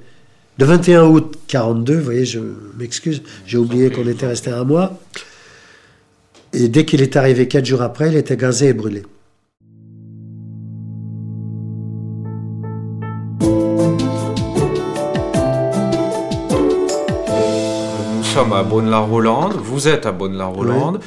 le 0.58 0.66
21 0.66 1.04
août 1.04 1.38
42. 1.46 1.96
Vous 1.96 2.02
voyez, 2.04 2.24
je 2.24 2.40
m'excuse, 2.76 3.22
j'ai 3.46 3.56
oublié 3.56 3.90
qu'on 3.90 4.06
était 4.08 4.26
resté 4.26 4.50
un 4.50 4.64
mois. 4.64 4.98
Et 6.52 6.68
dès 6.68 6.84
qu'il 6.84 7.02
est 7.02 7.14
arrivé 7.14 7.46
quatre 7.46 7.64
jours 7.64 7.82
après, 7.82 8.08
il 8.08 8.16
était 8.16 8.36
gazé 8.36 8.68
et 8.68 8.72
brûlé. 8.72 9.04
Nous 18.16 18.24
sommes 18.24 18.52
à 18.52 18.64
Bonne-la-Rolande, 18.64 19.54
vous 19.62 19.86
êtes 19.86 20.04
à 20.04 20.12
Bonne-la-Rolande, 20.12 21.00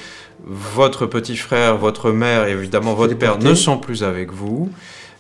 votre 0.48 1.06
petit 1.06 1.36
frère, 1.36 1.78
votre 1.78 2.12
mère 2.12 2.48
et 2.48 2.52
évidemment 2.54 2.94
votre 2.94 3.16
père 3.18 3.38
ne 3.40 3.54
sont 3.54 3.78
plus 3.78 4.04
avec 4.04 4.32
vous. 4.32 4.70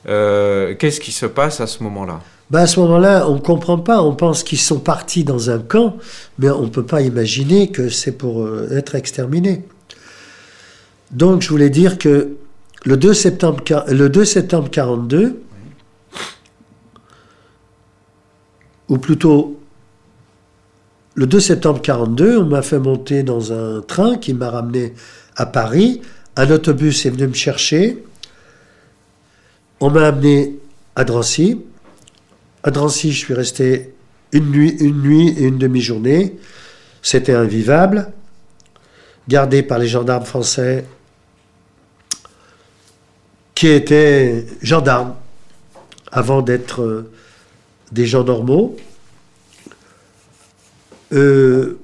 Euh, 0.07 0.75
Qu'est-ce 0.79 1.01
qui 1.01 1.11
se 1.11 1.25
passe 1.25 1.59
à 1.59 1.67
ce 1.67 1.83
moment-là? 1.83 2.21
Ben 2.49 2.61
à 2.61 2.67
ce 2.67 2.79
moment-là, 2.79 3.29
on 3.29 3.35
ne 3.35 3.39
comprend 3.39 3.77
pas. 3.77 4.01
On 4.01 4.15
pense 4.15 4.43
qu'ils 4.43 4.59
sont 4.59 4.79
partis 4.79 5.23
dans 5.23 5.49
un 5.49 5.59
camp, 5.59 5.97
mais 6.39 6.49
on 6.49 6.63
ne 6.63 6.69
peut 6.69 6.85
pas 6.85 7.01
imaginer 7.01 7.69
que 7.69 7.89
c'est 7.89 8.11
pour 8.11 8.43
euh, 8.43 8.69
être 8.71 8.95
exterminés. 8.95 9.63
Donc, 11.11 11.41
je 11.41 11.49
voulais 11.49 11.69
dire 11.69 11.97
que 11.97 12.35
le 12.85 12.97
2 12.97 13.13
septembre, 13.13 13.63
le 13.87 14.09
2 14.09 14.25
septembre 14.25 14.69
42, 14.69 15.41
ou 18.87 18.97
plutôt 18.97 19.59
le 21.13 21.27
2 21.27 21.39
septembre 21.39 21.81
42, 21.81 22.37
on 22.37 22.45
m'a 22.45 22.61
fait 22.61 22.79
monter 22.79 23.23
dans 23.23 23.53
un 23.53 23.81
train 23.81 24.17
qui 24.17 24.33
m'a 24.33 24.49
ramené 24.49 24.93
à 25.35 25.45
Paris. 25.45 26.01
Un 26.35 26.49
autobus 26.49 27.05
est 27.05 27.09
venu 27.09 27.27
me 27.27 27.33
chercher. 27.33 28.03
On 29.79 29.89
m'a 29.89 30.07
amené 30.07 30.57
à 30.95 31.03
Drancy. 31.03 31.61
À 32.63 32.71
Drancy, 32.71 33.11
je 33.13 33.17
suis 33.17 33.33
resté 33.33 33.93
une 34.31 34.51
nuit, 34.51 35.35
et 35.37 35.43
une 35.43 35.57
demi-journée. 35.57 36.37
C'était 37.01 37.33
invivable. 37.33 38.11
Gardé 39.27 39.63
par 39.63 39.79
les 39.79 39.87
gendarmes 39.87 40.25
français 40.25 40.85
qui 43.55 43.67
étaient 43.67 44.45
gendarmes 44.61 45.15
avant 46.11 46.41
d'être 46.41 46.81
euh, 46.81 47.11
des 47.91 48.05
gens 48.05 48.23
normaux. 48.23 48.77
Euh, 51.11 51.77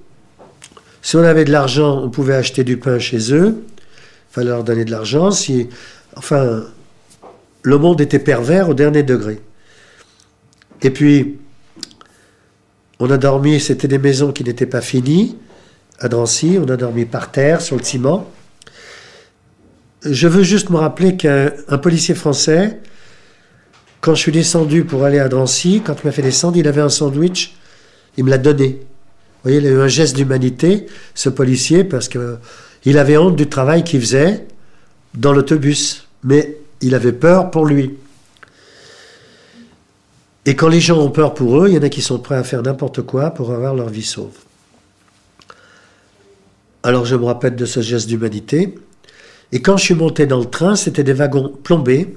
si 1.02 1.16
on 1.18 1.24
avait 1.24 1.46
de 1.46 1.52
l'argent, 1.52 2.02
on 2.02 2.10
pouvait 2.10 2.36
acheter 2.36 2.64
du 2.64 2.78
pain 2.78 2.98
chez 2.98 3.34
eux. 3.34 3.64
Il 3.68 4.34
fallait 4.34 4.50
leur 4.50 4.64
donner 4.64 4.86
de 4.86 4.92
l'argent. 4.92 5.32
Si, 5.32 5.70
enfin, 6.16 6.64
le 7.62 7.78
monde 7.78 8.02
était 8.02 8.20
pervers 8.20 8.70
au 8.70 8.74
dernier 8.74 9.04
degré. 9.04 9.40
Et 10.82 10.90
puis, 10.90 11.38
on 13.00 13.10
a 13.10 13.18
dormi, 13.18 13.60
c'était 13.60 13.88
des 13.88 13.98
maisons 13.98 14.32
qui 14.32 14.44
n'étaient 14.44 14.66
pas 14.66 14.82
finies, 14.82 15.38
à 16.00 16.10
Drancy, 16.10 16.58
on 16.62 16.70
a 16.70 16.76
dormi 16.76 17.06
par 17.06 17.32
terre, 17.32 17.62
sur 17.62 17.78
le 17.78 17.84
ciment. 17.84 18.30
Je 20.04 20.28
veux 20.28 20.44
juste 20.44 20.70
me 20.70 20.78
rappeler 20.78 21.16
qu'un 21.16 21.78
policier 21.82 22.16
français, 22.16 22.80
quand 24.02 24.14
je 24.14 24.20
suis 24.20 24.32
descendu 24.32 24.84
pour 24.84 25.04
aller 25.04 25.20
à 25.20 25.30
Drancy, 25.30 25.82
quand 25.84 25.96
il 26.04 26.06
m'a 26.06 26.12
fait 26.12 26.22
descendre, 26.22 26.58
il 26.58 26.68
avait 26.68 26.82
un 26.82 26.90
sandwich, 26.90 27.56
il 28.18 28.24
me 28.24 28.30
l'a 28.30 28.38
donné. 28.38 28.68
Vous 28.68 29.52
voyez, 29.52 29.58
il 29.58 29.68
a 29.68 29.72
eu 29.72 29.80
un 29.80 29.88
geste 29.88 30.16
d'humanité, 30.16 30.86
ce 31.16 31.30
policier, 31.30 31.84
parce 31.84 32.08
qu'il 32.08 32.98
avait 32.98 33.18
honte 33.18 33.36
du 33.36 33.48
travail 33.48 33.84
qu'il 33.84 34.00
faisait 34.00 34.46
dans 35.16 35.34
l'autobus. 35.34 36.08
Mais 36.24 36.58
il 36.82 36.94
avait 36.94 37.14
peur 37.14 37.52
pour 37.52 37.66
lui. 37.66 37.98
Et 40.46 40.56
quand 40.56 40.68
les 40.68 40.80
gens 40.80 41.00
ont 41.00 41.10
peur 41.10 41.34
pour 41.34 41.62
eux, 41.62 41.70
il 41.70 41.76
y 41.76 41.78
en 41.78 41.82
a 41.82 41.90
qui 41.90 42.02
sont 42.02 42.20
prêts 42.20 42.36
à 42.36 42.44
faire 42.44 42.62
n'importe 42.62 43.02
quoi 43.02 43.32
pour 43.32 43.52
avoir 43.52 43.74
leur 43.74 43.90
vie 43.90 44.04
sauve. 44.04 44.38
Alors 46.84 47.06
je 47.06 47.16
me 47.16 47.26
rappelle 47.26 47.56
de 47.56 47.66
ce 47.66 47.82
geste 47.82 48.08
d'humanité. 48.08 48.76
Et 49.52 49.62
quand 49.62 49.78
je 49.78 49.86
suis 49.86 49.96
monté 49.96 50.28
dans 50.28 50.40
le 50.40 50.46
train, 50.46 50.76
c'était 50.76 51.04
des 51.04 51.14
wagons 51.14 51.50
plombés 51.50 52.16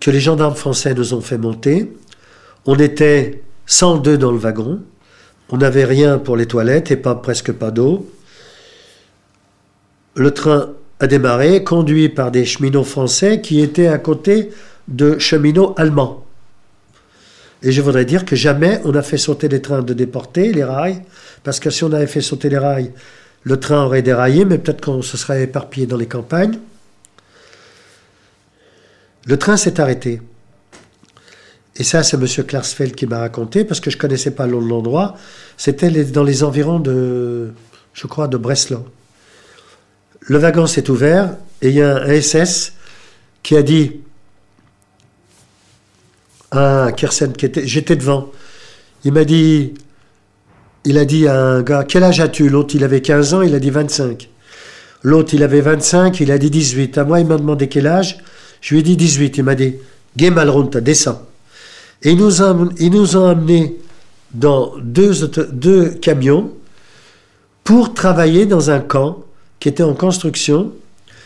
que 0.00 0.10
les 0.10 0.20
gendarmes 0.20 0.56
français 0.56 0.94
nous 0.94 1.14
ont 1.14 1.20
fait 1.20 1.38
monter. 1.38 1.92
On 2.64 2.76
était 2.76 3.42
102 3.66 4.18
dans 4.18 4.32
le 4.32 4.38
wagon. 4.38 4.82
On 5.48 5.58
n'avait 5.58 5.84
rien 5.84 6.18
pour 6.18 6.36
les 6.36 6.46
toilettes 6.46 6.90
et 6.90 6.96
pas, 6.96 7.14
presque 7.14 7.52
pas 7.52 7.70
d'eau. 7.70 8.10
Le 10.14 10.32
train 10.32 10.70
a 11.00 11.06
démarré, 11.06 11.62
conduit 11.62 12.08
par 12.08 12.30
des 12.30 12.44
cheminots 12.44 12.84
français 12.84 13.40
qui 13.40 13.60
étaient 13.60 13.88
à 13.88 13.98
côté 13.98 14.50
de 14.88 15.18
cheminots 15.18 15.74
allemands. 15.76 16.24
Et 17.62 17.72
je 17.72 17.82
voudrais 17.82 18.04
dire 18.04 18.24
que 18.24 18.36
jamais 18.36 18.80
on 18.84 18.94
a 18.94 19.02
fait 19.02 19.18
sauter 19.18 19.48
les 19.48 19.60
trains 19.60 19.82
de 19.82 19.94
déportés, 19.94 20.52
les 20.52 20.64
rails, 20.64 21.02
parce 21.42 21.60
que 21.60 21.70
si 21.70 21.84
on 21.84 21.92
avait 21.92 22.06
fait 22.06 22.20
sauter 22.20 22.48
les 22.48 22.58
rails, 22.58 22.92
le 23.42 23.58
train 23.58 23.84
aurait 23.84 24.02
déraillé, 24.02 24.44
mais 24.44 24.58
peut-être 24.58 24.84
qu'on 24.84 25.02
se 25.02 25.16
serait 25.16 25.42
éparpillé 25.42 25.86
dans 25.86 25.96
les 25.96 26.06
campagnes. 26.06 26.58
Le 29.26 29.36
train 29.36 29.56
s'est 29.56 29.80
arrêté. 29.80 30.20
Et 31.76 31.84
ça, 31.84 32.02
c'est 32.02 32.16
M. 32.16 32.44
Klarsfeld 32.44 32.94
qui 32.94 33.06
m'a 33.06 33.18
raconté, 33.18 33.64
parce 33.64 33.80
que 33.80 33.90
je 33.90 33.96
ne 33.96 34.00
connaissais 34.00 34.30
pas 34.30 34.46
l'endroit. 34.46 35.16
C'était 35.56 35.90
dans 35.90 36.24
les 36.24 36.42
environs 36.42 36.80
de, 36.80 37.52
je 37.92 38.06
crois, 38.06 38.28
de 38.28 38.36
Breslau 38.36 38.86
le 40.26 40.38
wagon 40.38 40.66
s'est 40.66 40.90
ouvert 40.90 41.36
et 41.62 41.68
il 41.68 41.74
y 41.74 41.82
a 41.82 41.96
un 41.96 42.20
SS 42.20 42.72
qui 43.42 43.56
a 43.56 43.62
dit 43.62 44.00
à 46.50 46.90
Kersen, 46.96 47.32
qui 47.32 47.50
j'étais 47.64 47.96
devant, 47.96 48.30
il 49.04 49.12
m'a 49.12 49.24
dit, 49.24 49.74
il 50.84 50.98
a 50.98 51.04
dit 51.04 51.26
à 51.26 51.40
un 51.40 51.62
gars, 51.62 51.84
quel 51.86 52.04
âge 52.04 52.20
as-tu? 52.20 52.48
L'autre, 52.48 52.74
il 52.74 52.84
avait 52.84 53.00
15 53.00 53.34
ans, 53.34 53.42
il 53.42 53.54
a 53.54 53.58
dit 53.58 53.70
25. 53.70 54.28
L'autre, 55.02 55.34
il 55.34 55.42
avait 55.42 55.60
25, 55.60 56.18
il 56.20 56.32
a 56.32 56.38
dit 56.38 56.50
18. 56.50 56.98
À 56.98 57.04
moi, 57.04 57.20
il 57.20 57.26
m'a 57.26 57.36
demandé 57.36 57.68
quel 57.68 57.86
âge. 57.86 58.18
Je 58.60 58.74
lui 58.74 58.80
ai 58.80 58.82
dit 58.82 58.96
18. 58.96 59.36
Il 59.36 59.44
m'a 59.44 59.54
dit, 59.54 59.76
Gemalrunta, 60.16 60.80
descends. 60.80 61.22
Et 62.02 62.12
ils 62.12 62.18
nous 62.18 62.42
ont, 62.42 62.70
ils 62.78 63.16
amenés 63.16 63.76
dans 64.32 64.74
deux 64.80 65.90
camions 66.02 66.52
pour 67.64 67.94
travailler 67.94 68.46
dans 68.46 68.70
un 68.70 68.80
camp 68.80 69.25
qui 69.60 69.68
était 69.68 69.82
en 69.82 69.94
construction, 69.94 70.72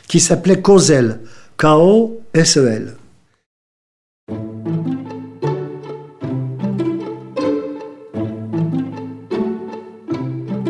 qui 0.08 0.18
s'appelait 0.20 0.60
Kozel, 0.60 1.20
K-O-S-E-L. 1.56 2.96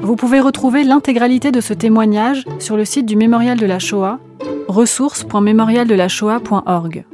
Vous 0.03 0.17
pouvez 0.17 0.41
retrouver 0.41 0.85
l'intégralité 0.85 1.53
de 1.53 1.61
ce 1.61 1.73
témoignage 1.73 2.45
sur 2.59 2.77
le 2.77 2.85
site 2.85 3.07
du 3.07 3.17
Mémorial 3.17 3.59
de 3.59 3.67
la 3.67 3.79
Shoah, 3.79 4.19
ressources.mémorialdelaShoah.org. 4.69 7.05